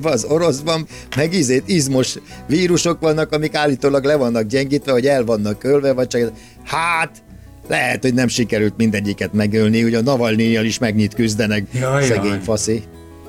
az 0.02 0.24
oroszban 0.24 0.86
meg 1.16 1.34
izét 1.34 1.68
izmos 1.68 2.16
vírusok 2.46 3.00
vannak, 3.00 3.32
amik 3.32 3.54
állítólag 3.54 4.04
le 4.04 4.16
vannak 4.16 4.42
gyengítve, 4.46 4.92
vagy 4.92 5.06
el 5.06 5.24
vannak 5.24 5.64
ölve, 5.64 5.92
vagy 5.92 6.06
csak 6.06 6.32
hát 6.64 7.22
lehet, 7.68 8.02
hogy 8.02 8.14
nem 8.14 8.28
sikerült 8.28 8.76
mindegyiket 8.76 9.32
megölni, 9.32 9.84
ugye 9.84 9.98
a 9.98 10.02
Navalnyjal 10.02 10.64
is 10.64 10.78
megnyit 10.78 11.14
küzdenek, 11.14 11.66
Jaj, 11.72 12.04
szegény 12.04 12.30
jaj. 12.30 12.40
faszi. 12.40 12.82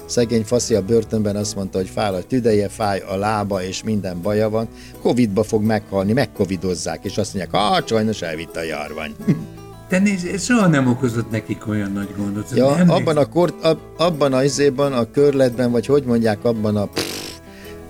Szegény 0.06 0.44
faszi 0.44 0.74
a 0.74 0.82
börtönben 0.82 1.36
azt 1.36 1.56
mondta, 1.56 1.78
hogy 1.78 1.90
fáj 1.90 2.16
a 2.16 2.24
tüdeje, 2.24 2.70
fáj 2.70 3.00
a 3.00 3.16
lába, 3.16 3.64
és 3.64 3.84
minden 3.84 4.22
baja 4.22 4.50
van. 4.50 4.68
Covidba 5.02 5.44
fog 5.44 5.64
meghalni, 5.64 6.14
megcovidozzák, 6.14 7.04
és 7.04 7.18
azt 7.18 7.34
mondják, 7.34 7.64
ah, 7.64 7.88
sajnos 7.88 8.22
elvitte 8.22 8.60
a 8.60 8.64
járvány. 8.64 9.16
De 9.94 10.00
nézd, 10.00 10.40
soha 10.40 10.68
nem 10.68 10.88
okozott 10.88 11.32
nekik 11.32 11.68
olyan 11.68 11.92
nagy 11.92 12.10
gondot. 12.18 12.52
Ja, 12.56 12.68
abban 12.68 13.18
a, 13.18 13.26
kort, 13.26 13.64
ab, 13.64 13.80
abban 13.98 14.34
a 14.34 14.44
izében, 14.44 14.94
a 14.94 15.12
körletben, 15.12 15.72
vagy 15.72 15.86
hogy 15.86 16.04
mondják, 16.04 16.44
abban 16.44 16.76
a 16.76 16.86
pff, 16.86 17.40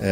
e, 0.01 0.07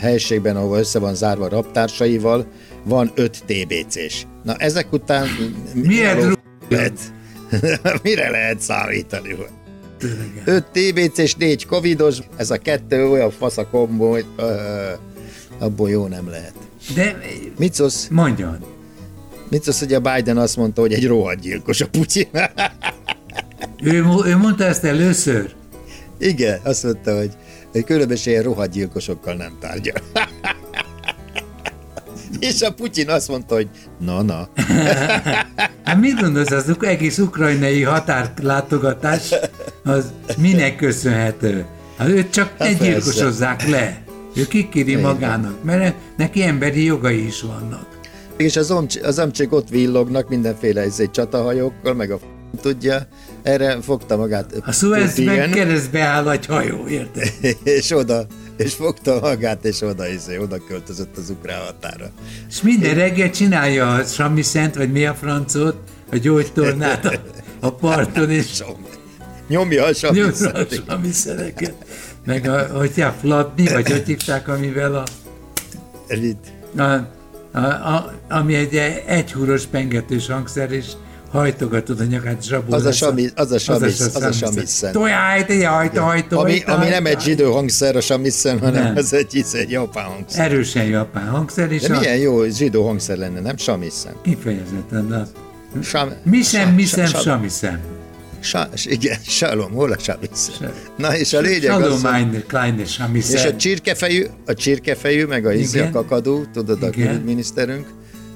helységben, 0.00 0.56
ahol 0.56 0.78
össze 0.78 0.98
van 0.98 1.14
zárva 1.14 1.44
a 1.44 1.48
raptársaival, 1.48 2.46
van 2.84 3.10
öt 3.14 3.44
TBC-s. 3.46 4.26
Na 4.42 4.54
ezek 4.54 4.92
után... 4.92 5.26
Való- 5.74 6.28
rú- 6.28 6.38
lehet, 6.68 7.00
Mire 8.02 8.30
lehet 8.30 8.60
számítani? 8.60 9.36
Öt 10.44 10.64
TBC-s, 10.72 11.34
négy 11.34 11.66
covidos, 11.66 12.18
ez 12.36 12.50
a 12.50 12.56
kettő 12.56 13.08
olyan 13.08 13.30
fasz 13.30 13.58
a 13.58 13.68
kombó, 13.68 14.10
hogy 14.10 14.26
ö, 14.36 14.44
abból 15.58 15.90
jó 15.90 16.06
nem 16.06 16.30
lehet. 16.30 16.54
De 16.94 17.18
Mit 17.58 17.74
szólsz, 17.74 18.08
mondjad. 18.10 18.76
Mit 19.50 19.62
szólsz, 19.62 19.78
hogy 19.78 19.94
a 19.94 20.00
Biden 20.00 20.36
azt 20.36 20.56
mondta, 20.56 20.80
hogy 20.80 20.92
egy 20.92 21.06
rohadt 21.06 21.40
gyilkos 21.40 21.80
a 21.80 21.88
Putyin? 21.88 22.28
Ő, 23.82 24.04
ő 24.24 24.36
mondta 24.36 24.64
ezt 24.64 24.84
először. 24.84 25.54
Igen, 26.18 26.60
azt 26.62 26.84
mondta, 26.84 27.16
hogy, 27.16 27.30
hogy 27.72 27.84
különböző 27.84 28.30
ilyen 28.30 28.42
rohadgyilkosokkal 28.42 29.34
nem 29.34 29.56
tárgyal. 29.60 29.96
És 32.38 32.62
a 32.62 32.72
Putyin 32.72 33.08
azt 33.08 33.28
mondta, 33.28 33.54
hogy 33.54 33.68
na-na. 33.98 34.48
Hát 35.84 36.00
mit 36.00 36.20
gondolsz, 36.20 36.50
az 36.50 36.76
egész 36.80 37.18
ukrajnai 37.18 37.82
határlátogatás, 37.82 39.34
az 39.84 40.12
minek 40.36 40.76
köszönhető? 40.76 41.66
Hát 41.98 42.08
őt 42.08 42.30
csak 42.30 42.52
Hát 42.58 42.78
ne 42.78 42.86
gyilkosozzák 42.86 43.68
le. 43.68 44.02
Ő 44.34 44.46
kikéri 44.46 44.96
magának, 44.96 45.64
mert 45.64 45.94
neki 46.16 46.42
emberi 46.42 46.84
jogai 46.84 47.26
is 47.26 47.40
vannak. 47.42 47.97
És 48.38 48.56
az, 48.56 48.70
omcs, 48.70 48.96
az 48.96 49.18
amcsék 49.18 49.52
ott 49.52 49.68
villognak 49.68 50.28
mindenféle 50.28 50.86
izé, 50.86 51.08
csatahajókkal, 51.10 51.94
meg 51.94 52.10
a 52.10 52.18
tudja, 52.60 53.06
erre 53.42 53.80
fogta 53.80 54.16
magát 54.16 54.62
A 54.64 54.72
Suezben 54.72 55.50
keresztbe 55.50 56.00
áll 56.00 56.30
egy 56.30 56.46
hajó, 56.46 56.86
érted? 56.88 57.30
és 57.78 57.90
oda, 57.90 58.26
és 58.56 58.74
fogta 58.74 59.18
magát, 59.20 59.64
és 59.64 59.80
oda, 59.80 60.08
izé, 60.08 60.36
oda 60.36 60.64
költözött 60.68 61.16
az 61.16 61.30
ukrán 61.30 61.60
határa. 61.60 62.10
És 62.48 62.62
minden 62.62 62.94
reggel 62.94 63.30
csinálja 63.30 63.94
a 63.94 64.04
Sami 64.04 64.42
Szent, 64.42 64.74
vagy 64.74 64.92
mi 64.92 65.06
a 65.06 65.14
francot, 65.14 65.76
a 66.12 66.16
gyógytornát 66.16 67.04
a, 67.04 67.12
a 67.60 67.72
parton, 67.72 68.30
és 68.30 68.62
Nyomja 69.48 69.84
a 69.84 69.90
nyomja 70.12 70.50
a. 70.52 70.66
Sami 70.86 71.10
Szeneket. 71.10 71.74
Meg 72.24 72.48
a, 72.48 72.78
hogy 72.78 72.90
ja, 72.94 73.16
flatni, 73.20 73.66
vagy 73.66 73.90
hogy 73.90 74.02
hívták, 74.06 74.48
amivel 74.48 74.94
a, 74.94 75.04
a, 76.82 77.16
a, 77.64 77.94
a, 77.94 78.12
ami 78.28 78.54
egy 78.54 78.74
egyhúros 79.06 79.66
pengetős 79.66 80.26
hangszer, 80.26 80.72
és 80.72 80.86
hajtogatod 81.30 82.00
a 82.00 82.04
nyakát 82.04 82.42
zsabó. 82.44 82.72
Az 82.74 82.82
a 82.82 82.84
lesz 82.84 82.96
sami- 82.96 83.30
az 83.34 83.52
a 83.52 83.58
sami- 83.58 83.84
az 83.84 84.22
a 84.22 84.32
hajta, 85.70 86.02
hajta, 86.02 86.38
Ami, 86.38 86.50
hajta, 86.50 86.72
ami 86.74 86.88
nem 86.88 87.06
egy 87.06 87.20
zsidó 87.20 87.52
hangszer 87.52 87.96
a 87.96 88.00
samiszen, 88.00 88.58
hanem 88.58 88.82
Nem. 88.82 88.96
ez 88.96 89.12
egy, 89.12 89.34
izé, 89.34 89.58
egy 89.58 89.70
japán 89.70 90.04
hangszer. 90.04 90.44
Erősen 90.44 90.84
japán 90.84 91.28
hangszer, 91.28 91.72
és 91.72 91.82
De 91.82 91.94
a, 91.94 91.98
milyen 91.98 92.16
jó 92.16 92.44
zsidó 92.44 92.86
hangszer 92.86 93.16
lenne, 93.16 93.40
nem 93.40 93.56
samiszen. 93.56 94.12
kifejezetten 94.22 95.12
az. 95.12 95.28
Sam, 95.82 96.12
Mi 96.22 96.42
sem, 96.42 96.74
mi 96.74 96.84
sem, 96.84 97.06
sa- 97.06 97.20
sami 97.20 97.48
sem. 97.48 97.80
Sa- 98.40 98.68
igen, 98.84 99.18
salom, 99.26 99.72
hol 99.72 99.92
a 99.92 99.98
samiszen? 99.98 100.54
Se- 100.58 100.72
Na 100.96 101.16
és 101.16 101.32
a 101.32 101.40
lényeg 101.40 101.70
az, 101.70 101.90
hogy- 101.90 102.00
Salom, 102.00 102.42
kleine 102.46 102.84
sami 102.84 103.18
És 103.32 103.44
a 103.44 103.56
csirkefejű, 103.56 104.24
a 104.46 104.54
csirkefejű, 104.54 105.24
meg 105.24 105.46
a 105.46 105.52
izé, 105.52 105.78
a 105.78 105.80
Igen. 105.80 105.92
kakadú, 105.92 106.44
tudod, 106.52 106.82
a 106.82 106.86
Igen. 106.86 107.06
külügyminiszterünk, 107.08 107.86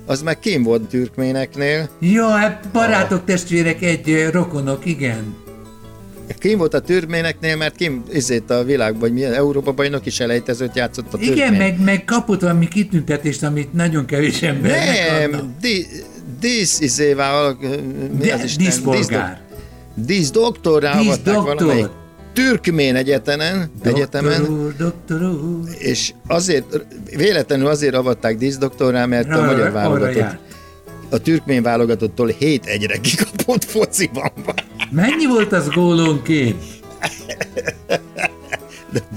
az 0.07 0.23
meg 0.23 0.39
kim 0.39 0.63
volt 0.63 0.83
türkméneknél, 0.83 1.89
Jó, 1.99 2.29
hát 2.29 2.69
barátok, 2.73 3.25
testvérek, 3.25 3.83
egy 3.83 4.29
rokonok, 4.33 4.87
igen. 4.87 5.35
kim 6.39 6.59
volt 6.59 6.75
a 6.75 6.81
türkméneknél, 6.81 7.57
mert 7.57 7.77
kim 7.77 8.03
izét 8.13 8.51
a 8.51 8.65
világban, 8.65 9.01
vagy 9.01 9.13
milyen 9.13 9.33
Európa 9.33 9.73
bajnok 9.73 10.07
is 10.07 10.21
elejtezőt 10.21 10.77
játszott 10.77 11.15
a 11.15 11.19
Igen, 11.21 11.35
türkmén. 11.35 11.59
meg, 11.59 11.81
meg 11.81 12.05
kapott 12.05 12.41
valami 12.41 12.69
kitüntetést, 12.69 13.43
amit 13.43 13.73
nagyon 13.73 14.05
kevés 14.07 14.43
adnak. 14.43 14.71
Nem, 15.31 15.55
di, 15.61 15.87
dísz 16.41 16.81
izével, 16.81 17.57
mi 18.19 18.27
De- 18.27 18.35
az 18.35 18.45
Isten? 18.45 18.65
díszpolgár. 18.65 19.41
Dísz 19.49 19.52
doktorrá 20.33 20.99
Dísz 20.99 21.07
avatták 21.07 21.35
doktor. 21.35 21.55
valamelyik 21.57 21.87
türkmén 22.33 22.97
egyetemen, 22.97 23.71
Doktor 23.83 24.51
úr, 24.51 24.77
doktor 24.77 25.23
úr. 25.23 25.69
és 25.79 26.13
azért, 26.27 26.87
véletlenül 27.17 27.67
azért 27.67 27.95
avatták 27.95 28.37
díszdoktorrá, 28.37 29.07
mert 29.07 29.31
a 29.33 29.45
magyar 29.45 29.71
válogatott 29.73 30.37
a 31.11 31.19
türkmén 31.19 31.63
válogatottól 31.63 32.27
7 32.27 32.67
egyre 32.67 32.97
kikapott 32.97 33.65
fociban 33.65 34.31
van. 34.45 34.55
Mennyi 34.91 35.27
volt 35.27 35.53
az 35.53 35.69
gólonként? 35.69 36.63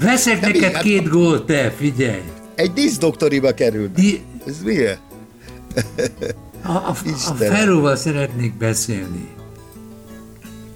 Veszek 0.01 0.39
De 0.39 0.47
mi? 0.47 0.53
neked 0.53 0.73
Hát- 0.73 0.83
két 0.83 1.09
gólt, 1.09 1.45
te, 1.45 1.73
figyelj. 1.77 2.21
Egy 2.55 2.73
díszdoktoriba 2.73 3.51
került. 3.53 3.91
Di, 3.91 4.21
Ez 4.47 4.61
milyen? 4.63 4.97
a, 6.63 6.71
a, 6.71 6.95
a. 7.29 7.33
Feróval 7.33 7.95
szeretnék 7.95 8.57
beszélni. 8.57 9.27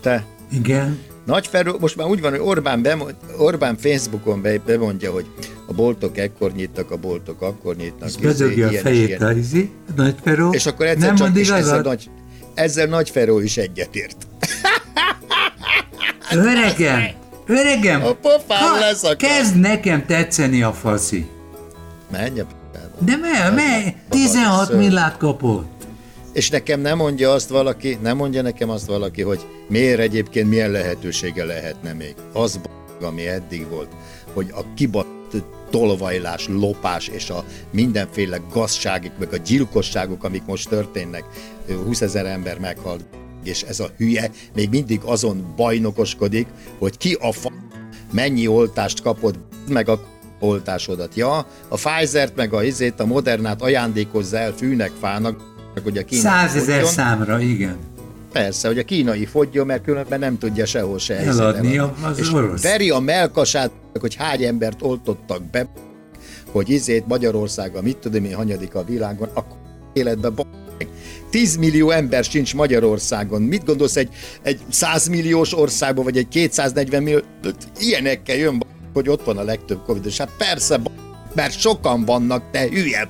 Te. 0.02 0.24
Igen? 0.52 1.00
Nagy 1.26 1.48
Feró, 1.48 1.78
most 1.80 1.96
már 1.96 2.08
úgy 2.08 2.22
van, 2.22 2.32
hogy 2.32 2.40
Orbán, 2.40 2.82
bemond, 2.82 3.16
Orbán 3.38 3.78
Facebookon 3.78 4.42
be, 4.42 4.58
bemondja, 4.66 5.12
hogy 5.12 5.26
a 5.68 5.74
boltok 5.74 6.18
ekkor 6.18 6.52
nyitnak, 6.52 6.92
a 6.92 6.98
boltok 6.98 7.42
akkor 7.42 7.76
nyitnak. 7.76 8.10
És 8.10 8.16
bedögja 8.16 8.68
a 8.68 8.72
fejét 8.72 9.22
a 9.22 9.32
izi, 9.32 9.70
nagy 9.96 10.16
Feró. 10.24 10.52
És 10.52 10.66
akkor 10.66 10.86
egyszer 10.86 11.08
nem 11.08 11.16
csak, 11.16 11.38
és 11.38 11.50
ezzel 11.50 11.82
nagy, 11.82 12.10
ezzel 12.54 12.86
Nagy 12.86 13.10
Feró 13.10 13.40
is 13.40 13.58
egyetért. 13.58 14.18
Öregem, 16.32 17.04
öregem, 17.46 18.04
A 18.06 18.14
pofám 18.14 18.80
leszakad. 18.80 19.16
kezd 19.18 19.56
nekem 19.60 20.06
tetszeni 20.06 20.62
a 20.64 20.74
faszi. 20.74 21.28
Menj 22.12 22.40
a. 22.40 22.46
De 23.00 23.16
me, 23.16 23.50
me, 23.50 23.94
16 24.10 24.66
szörny. 24.68 24.80
millát 24.80 25.18
kapott. 25.18 25.79
És 26.40 26.50
nekem 26.50 26.80
nem 26.80 26.98
mondja 26.98 27.32
azt 27.32 27.50
valaki, 27.50 27.98
nem 28.02 28.18
mondja 28.18 28.42
nekem 28.42 28.70
azt 28.70 28.86
valaki, 28.86 29.22
hogy 29.22 29.46
miért 29.68 30.00
egyébként 30.00 30.50
milyen 30.50 30.72
lehetősége 30.72 31.46
lehetne 31.46 31.94
még. 31.94 32.16
Az 32.34 32.58
b- 32.58 33.04
ami 33.04 33.28
eddig 33.28 33.70
volt, 33.70 33.90
hogy 34.34 34.48
a 34.52 34.74
kibat 34.74 35.06
tolvajlás, 35.70 36.48
lopás 36.48 37.08
és 37.08 37.30
a 37.30 37.46
mindenféle 37.72 38.42
gazságok, 38.54 39.18
meg 39.18 39.34
a 39.34 39.38
gyilkosságok, 39.38 40.24
amik 40.24 40.46
most 40.46 40.70
történnek, 40.70 41.24
20 41.86 42.02
ezer 42.02 42.26
ember 42.26 42.60
meghalt, 42.60 43.06
és 43.44 43.62
ez 43.62 43.80
a 43.80 43.90
hülye 43.98 44.32
még 44.56 44.70
mindig 44.70 45.02
azon 45.04 45.54
bajnokoskodik, 45.56 46.48
hogy 46.78 46.98
ki 46.98 47.18
a 47.20 47.32
fa 47.32 47.52
mennyi 48.12 48.48
oltást 48.48 49.02
kapott, 49.02 49.36
meg 49.68 49.90
a 49.90 50.02
oltásodat. 50.40 51.16
Ja, 51.16 51.48
a 51.68 51.76
Pfizer-t 51.76 52.36
meg 52.36 52.54
a 52.54 52.64
izét, 52.64 53.00
a 53.00 53.06
Modernát 53.06 53.62
ajándékozza 53.62 54.38
el 54.38 54.52
fűnek, 54.52 54.92
fának, 55.00 55.49
hogy 55.84 55.98
a 55.98 56.04
kínai 56.04 56.24
Százezer 56.24 56.86
számra, 56.86 57.40
igen. 57.40 57.78
Persze, 58.32 58.68
hogy 58.68 58.78
a 58.78 58.84
kínai 58.84 59.26
fogjon, 59.26 59.66
mert 59.66 59.84
különben 59.84 60.20
nem 60.20 60.38
tudja 60.38 60.66
sehol 60.66 61.00
se 61.00 61.18
Eladni 61.18 61.78
eladni. 61.78 62.06
az 62.06 62.20
És 62.20 62.34
orosz. 62.34 62.62
veri 62.62 62.90
a 62.90 63.00
melkasát, 63.00 63.72
hogy 64.00 64.16
hány 64.16 64.44
embert 64.44 64.82
oltottak 64.82 65.44
be, 65.44 65.68
hogy 66.52 66.70
izét 66.70 67.08
Magyarországa, 67.08 67.82
mit 67.82 67.98
tudom 67.98 68.24
én, 68.26 68.36
hanyadik 68.36 68.76
a 68.76 68.84
világon, 68.84 69.30
akkor 69.34 69.58
életben 69.94 70.34
b- 70.36 70.46
meg. 70.78 70.88
10 71.30 71.56
millió 71.56 71.90
ember 71.90 72.24
sincs 72.24 72.56
Magyarországon. 72.56 73.42
Mit 73.42 73.66
gondolsz 73.66 73.96
egy, 73.96 74.10
egy 74.42 74.60
100 74.70 75.08
milliós 75.08 75.58
országban, 75.58 76.04
vagy 76.04 76.18
egy 76.18 76.28
240 76.28 77.04
millió, 77.04 77.20
ilyenekkel 77.80 78.36
jön, 78.36 78.58
b- 78.60 78.66
hogy 78.94 79.10
ott 79.10 79.24
van 79.24 79.38
a 79.38 79.44
legtöbb 79.44 79.84
Covid, 79.86 80.06
és 80.06 80.18
hát 80.18 80.30
persze, 80.38 80.78
b- 80.78 80.90
mert 81.34 81.60
sokan 81.60 82.06
vannak, 82.06 82.44
te 82.52 82.68
hülye 82.70 83.10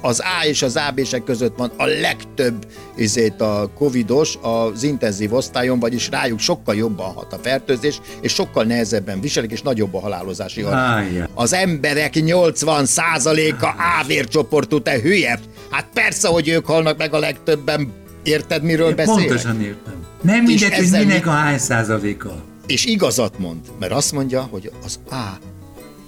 az 0.00 0.20
A 0.20 0.44
és 0.46 0.62
az 0.62 0.76
AB-sek 0.88 1.24
között 1.24 1.56
van 1.56 1.70
a 1.76 1.84
legtöbb 1.84 2.66
izét 2.96 3.40
a 3.40 3.70
covidos 3.74 4.38
az 4.42 4.82
intenzív 4.82 5.34
osztályon, 5.34 5.78
vagyis 5.78 6.08
rájuk 6.10 6.38
sokkal 6.38 6.74
jobban 6.74 7.12
hat 7.12 7.32
a 7.32 7.38
fertőzés, 7.42 8.00
és 8.20 8.32
sokkal 8.32 8.64
nehezebben 8.64 9.20
viselik, 9.20 9.50
és 9.50 9.62
nagyobb 9.62 9.94
a 9.94 10.00
halálozási 10.00 10.62
arány. 10.62 11.24
Az 11.34 11.52
emberek 11.52 12.12
80%-a 12.16 13.66
A 13.66 14.04
vércsoportú, 14.06 14.80
te 14.82 15.00
hülye! 15.00 15.40
Hát 15.70 15.86
persze, 15.94 16.28
hogy 16.28 16.48
ők 16.48 16.66
halnak 16.66 16.96
meg 16.98 17.14
a 17.14 17.18
legtöbben. 17.18 17.92
Érted, 18.22 18.62
miről 18.62 18.94
beszélek? 18.94 19.26
Pontosan 19.26 19.60
értem. 19.62 20.06
Nem 20.22 20.42
mindegy, 20.44 20.74
hogy 20.74 20.90
minek 20.90 21.24
mi- 21.24 21.30
a 21.30 21.34
hány 21.34 21.58
százaléka. 21.58 22.42
És 22.66 22.84
igazat 22.84 23.38
mond, 23.38 23.60
mert 23.78 23.92
azt 23.92 24.12
mondja, 24.12 24.40
hogy 24.50 24.70
az 24.84 24.98
A 25.10 25.38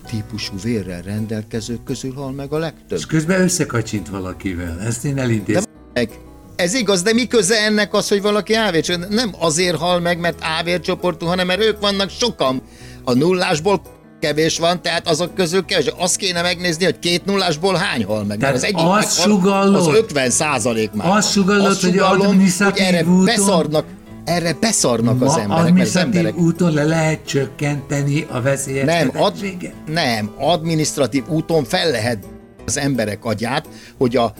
típusú 0.08 0.52
vérrel 0.62 1.02
rendelkezők 1.02 1.84
közül 1.84 2.12
hal 2.14 2.30
meg 2.32 2.52
a 2.52 2.58
legtöbb. 2.58 2.98
És 2.98 3.06
közben 3.06 3.40
összekacsint 3.40 4.08
valakivel. 4.08 4.80
Ezt 4.80 5.04
én 5.04 5.18
elintéztem. 5.18 5.72
meg. 5.92 6.10
Ez 6.56 6.74
igaz, 6.74 7.02
de 7.02 7.12
mi 7.12 7.26
köze 7.26 7.56
ennek 7.64 7.94
az, 7.94 8.08
hogy 8.08 8.22
valaki 8.22 8.54
ávércsoportú? 8.54 9.14
Nem 9.14 9.30
azért 9.38 9.76
hal 9.76 10.00
meg, 10.00 10.18
mert 10.20 10.38
ávércsoportú, 10.40 11.26
hanem 11.26 11.46
mert 11.46 11.62
ők 11.64 11.80
vannak 11.80 12.10
sokan. 12.10 12.62
A 13.04 13.12
nullásból 13.12 13.82
kevés 14.20 14.58
van, 14.58 14.82
tehát 14.82 15.08
azok 15.08 15.34
közül 15.34 15.64
kevés. 15.64 15.92
Azt 15.96 16.16
kéne 16.16 16.42
megnézni, 16.42 16.84
hogy 16.84 16.98
két 16.98 17.24
nullásból 17.24 17.74
hány 17.74 18.04
hal 18.04 18.24
meg. 18.24 18.38
Tehát 18.38 18.54
az 18.54 18.64
egyik 18.64 18.78
azt 18.78 19.20
sugallod- 19.20 19.88
az 19.88 19.94
50 19.94 20.30
százalék 20.30 20.92
már. 20.92 21.16
Azt 21.16 21.30
sugallod, 21.30 21.66
hogy 21.66 21.92
sugallom, 21.92 22.26
adminisztratív 22.26 22.84
hogy 22.84 22.94
erre 22.94 23.04
beszarnak, 23.24 23.84
erre 24.24 24.56
beszarnak 24.60 25.22
az 25.22 25.34
Ma 25.34 25.40
emberek, 25.40 25.72
mert 25.72 25.88
az 25.88 25.96
emberek 25.96 26.36
úton 26.36 26.72
le 26.72 26.84
lehet 26.84 27.26
csökkenteni 27.26 28.22
a 28.22 28.32
nem, 28.32 28.36
ad, 28.36 28.42
veszélyeztetettséget? 28.42 29.72
nem, 29.86 30.30
adminisztratív 30.38 31.28
úton 31.28 31.64
fel 31.64 31.90
lehet 31.90 32.26
az 32.66 32.78
emberek 32.78 33.24
agyát, 33.24 33.68
hogy 33.98 34.16
a 34.16 34.32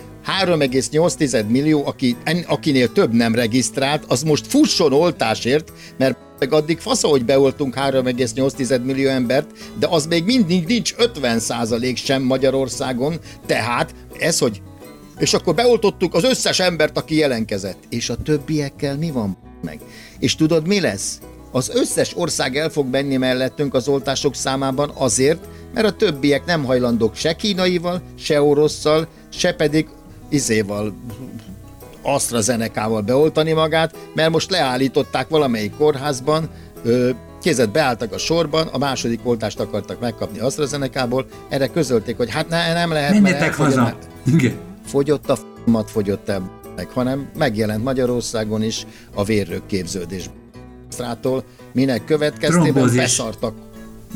3,8 0.45 1.47
millió, 1.47 1.87
aki, 1.87 2.16
en, 2.25 2.45
akinél 2.47 2.93
több 2.93 3.12
nem 3.12 3.35
regisztrált, 3.35 4.05
az 4.09 4.23
most 4.23 4.47
fusson 4.47 4.93
oltásért, 4.93 5.73
mert 5.99 6.19
meg 6.38 6.53
addig 6.53 6.79
fasz, 6.79 7.03
hogy 7.03 7.25
beoltunk 7.25 7.75
3,8 7.75 8.83
millió 8.83 9.09
embert, 9.09 9.51
de 9.79 9.87
az 9.90 10.07
még 10.07 10.25
mindig 10.25 10.66
nincs 10.66 10.95
50% 10.99 11.97
sem 11.97 12.23
Magyarországon, 12.23 13.19
tehát 13.47 13.95
ez, 14.19 14.38
hogy 14.38 14.62
és 15.19 15.35
akkor 15.35 15.55
beoltottuk 15.55 16.14
az 16.14 16.25
összes 16.25 16.61
embert, 16.61 16.99
aki 16.99 17.16
jelenkezett. 17.16 17.79
És 17.88 18.11
a 18.11 18.16
többiekkel 18.16 18.97
mi 18.97 19.11
van 19.11 19.38
meg? 19.62 19.81
És 20.18 20.35
tudod, 20.35 20.66
mi 20.66 20.81
lesz? 20.81 21.20
az 21.51 21.70
összes 21.75 22.16
ország 22.16 22.57
el 22.57 22.68
fog 22.68 22.90
menni 22.90 23.16
mellettünk 23.16 23.75
az 23.75 23.88
oltások 23.88 24.35
számában 24.35 24.90
azért, 24.94 25.44
mert 25.75 25.87
a 25.87 25.92
többiek 25.92 26.44
nem 26.44 26.64
hajlandók 26.64 27.14
se 27.14 27.37
kínaival, 27.37 28.03
se 28.18 28.42
orosszal, 28.42 29.07
se 29.29 29.55
pedig 29.55 29.88
izéval, 30.29 30.94
AstraZeneca-val 32.03 33.01
beoltani 33.01 33.53
magát, 33.53 33.94
mert 34.14 34.31
most 34.31 34.51
leállították 34.51 35.29
valamelyik 35.29 35.77
kórházban, 35.77 36.49
kézet 37.42 37.70
beálltak 37.70 38.12
a 38.12 38.18
sorban, 38.18 38.66
a 38.66 38.79
második 38.79 39.20
oltást 39.23 39.61
akartak 39.61 40.01
megkapni 40.01 40.38
AstraZeneca-ból, 40.38 41.27
erre 41.49 41.66
közölték, 41.66 42.16
hogy 42.16 42.31
hát 42.31 42.49
ne, 42.49 42.73
nem 42.73 42.92
lehet, 42.92 43.20
Menjetek 43.20 43.55
haza! 43.55 43.96
Igen. 44.27 44.59
Fogyott 44.87 45.31
a 45.31 45.37
f***mat, 45.37 45.90
fogyott 45.90 46.29
el 46.29 46.60
meg, 46.81 46.90
hanem 46.90 47.31
megjelent 47.38 47.85
Magyarországon 47.85 48.62
is 48.62 48.87
a 49.14 49.25
vérrög 49.25 49.66
képződés 49.66 50.31
Strától, 50.93 51.45
minek 51.73 52.05
következtében 52.05 52.73
Trombozis. 52.73 52.97
beszartak, 52.97 53.55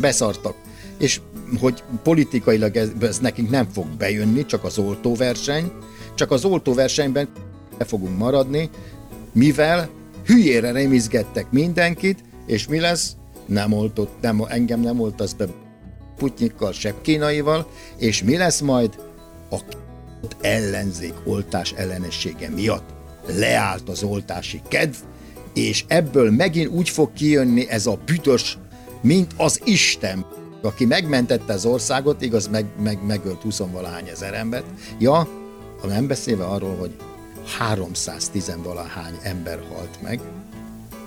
beszartak. 0.00 0.54
És 0.98 1.20
hogy 1.60 1.82
politikailag 2.02 2.76
ez, 2.76 2.88
ez 3.00 3.18
nekünk 3.18 3.50
nem 3.50 3.68
fog 3.72 3.86
bejönni, 3.86 4.46
csak 4.46 4.64
az 4.64 4.78
oltóverseny, 4.78 5.72
csak 6.14 6.30
az 6.30 6.44
oltóversenyben 6.44 7.28
le 7.78 7.84
fogunk 7.84 8.18
maradni, 8.18 8.70
mivel 9.32 9.88
hülyére 10.24 10.72
remizgettek 10.72 11.50
mindenkit, 11.50 12.24
és 12.46 12.68
mi 12.68 12.80
lesz? 12.80 13.16
Nem 13.46 13.72
oltott, 13.72 14.20
nem, 14.20 14.44
engem 14.48 14.80
nem 14.80 15.00
oltasz 15.00 15.32
be 15.32 15.46
Putnyikkal, 16.16 16.72
se 16.72 16.94
kínaival, 17.02 17.66
és 17.96 18.22
mi 18.22 18.36
lesz 18.36 18.60
majd? 18.60 18.98
A 19.50 19.56
ellenzék 20.40 21.14
oltás 21.24 21.72
ellenessége 21.76 22.48
miatt 22.48 22.88
leállt 23.38 23.88
az 23.88 24.02
oltási 24.02 24.60
kedv, 24.68 24.94
és 25.54 25.84
ebből 25.86 26.30
megint 26.30 26.68
úgy 26.70 26.88
fog 26.88 27.12
kijönni 27.12 27.68
ez 27.68 27.86
a 27.86 27.98
büdös, 28.06 28.58
mint 29.02 29.32
az 29.36 29.60
Isten, 29.64 30.26
aki 30.62 30.84
megmentette 30.84 31.52
az 31.52 31.64
országot, 31.64 32.22
igaz, 32.22 32.48
meg, 32.48 32.64
meg, 32.82 32.98
megölt 33.06 33.42
20 33.42 33.58
valahány 33.72 34.08
ezer 34.08 34.34
embert. 34.34 34.66
Ja, 34.98 35.28
nem 35.88 36.06
beszélve 36.06 36.44
arról, 36.44 36.76
hogy 36.76 36.90
310 37.58 38.52
valahány 38.62 39.14
ember 39.22 39.58
halt 39.74 39.98
meg 40.02 40.20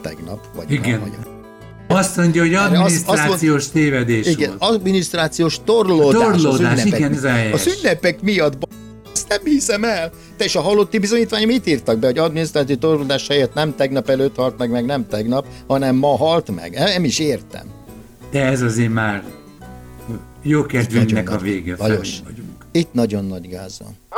tegnap, 0.02 0.40
vagy 0.56 0.72
Igen. 0.72 1.00
Vagy, 1.00 1.12
Azt 1.88 2.18
mondja, 2.18 2.42
hogy 2.42 2.54
azt- 2.54 2.66
azt 2.72 2.78
adminisztrációs 2.78 3.62
mond- 3.62 3.72
tévedés 3.74 4.28
igen, 4.28 4.50
volt. 4.58 4.74
adminisztrációs 4.74 5.60
torlódás, 5.66 6.22
Torlódás, 6.22 6.46
az 6.46 6.60
ünnepek, 6.60 7.00
igen, 7.00 7.14
a 7.24 7.28
helyes. 7.28 7.54
az 7.54 7.76
ünnepek 7.78 8.22
miatt, 8.22 8.67
ezt 9.28 9.44
nem 9.44 9.54
hiszem 9.54 9.84
el. 9.84 10.12
Te 10.38 10.44
és 10.44 10.56
a 10.56 10.62
halotti 10.62 10.98
bizonyítvány 10.98 11.48
mit 11.48 11.68
írtak 11.68 12.00
be, 12.00 12.08
hogy 12.08 12.18
adminisztrációs 12.18 12.80
torlódás 12.80 13.28
helyett 13.28 13.54
nem 13.54 13.76
tegnap 13.76 14.10
előtt 14.10 14.36
halt 14.36 14.58
meg, 14.58 14.70
meg 14.70 14.86
nem 14.86 15.08
tegnap, 15.08 15.46
hanem 15.68 15.96
ma 15.96 16.18
halt 16.18 16.56
meg? 16.56 16.74
Nem 16.74 17.04
is 17.04 17.20
értem. 17.20 17.68
De 18.32 18.46
ez 18.46 18.62
azért 18.62 18.94
már 18.94 19.24
jó 20.42 20.66
kedvünknek 20.66 21.30
a 21.30 21.38
vége. 21.38 21.76
Lajos. 21.78 22.10
felé 22.10 22.22
vagyunk. 22.26 22.66
Itt 22.72 22.94
nagyon 22.94 23.26
nagy 23.26 23.50
gáz 23.50 23.80
van. 23.80 23.98
A 24.10 24.18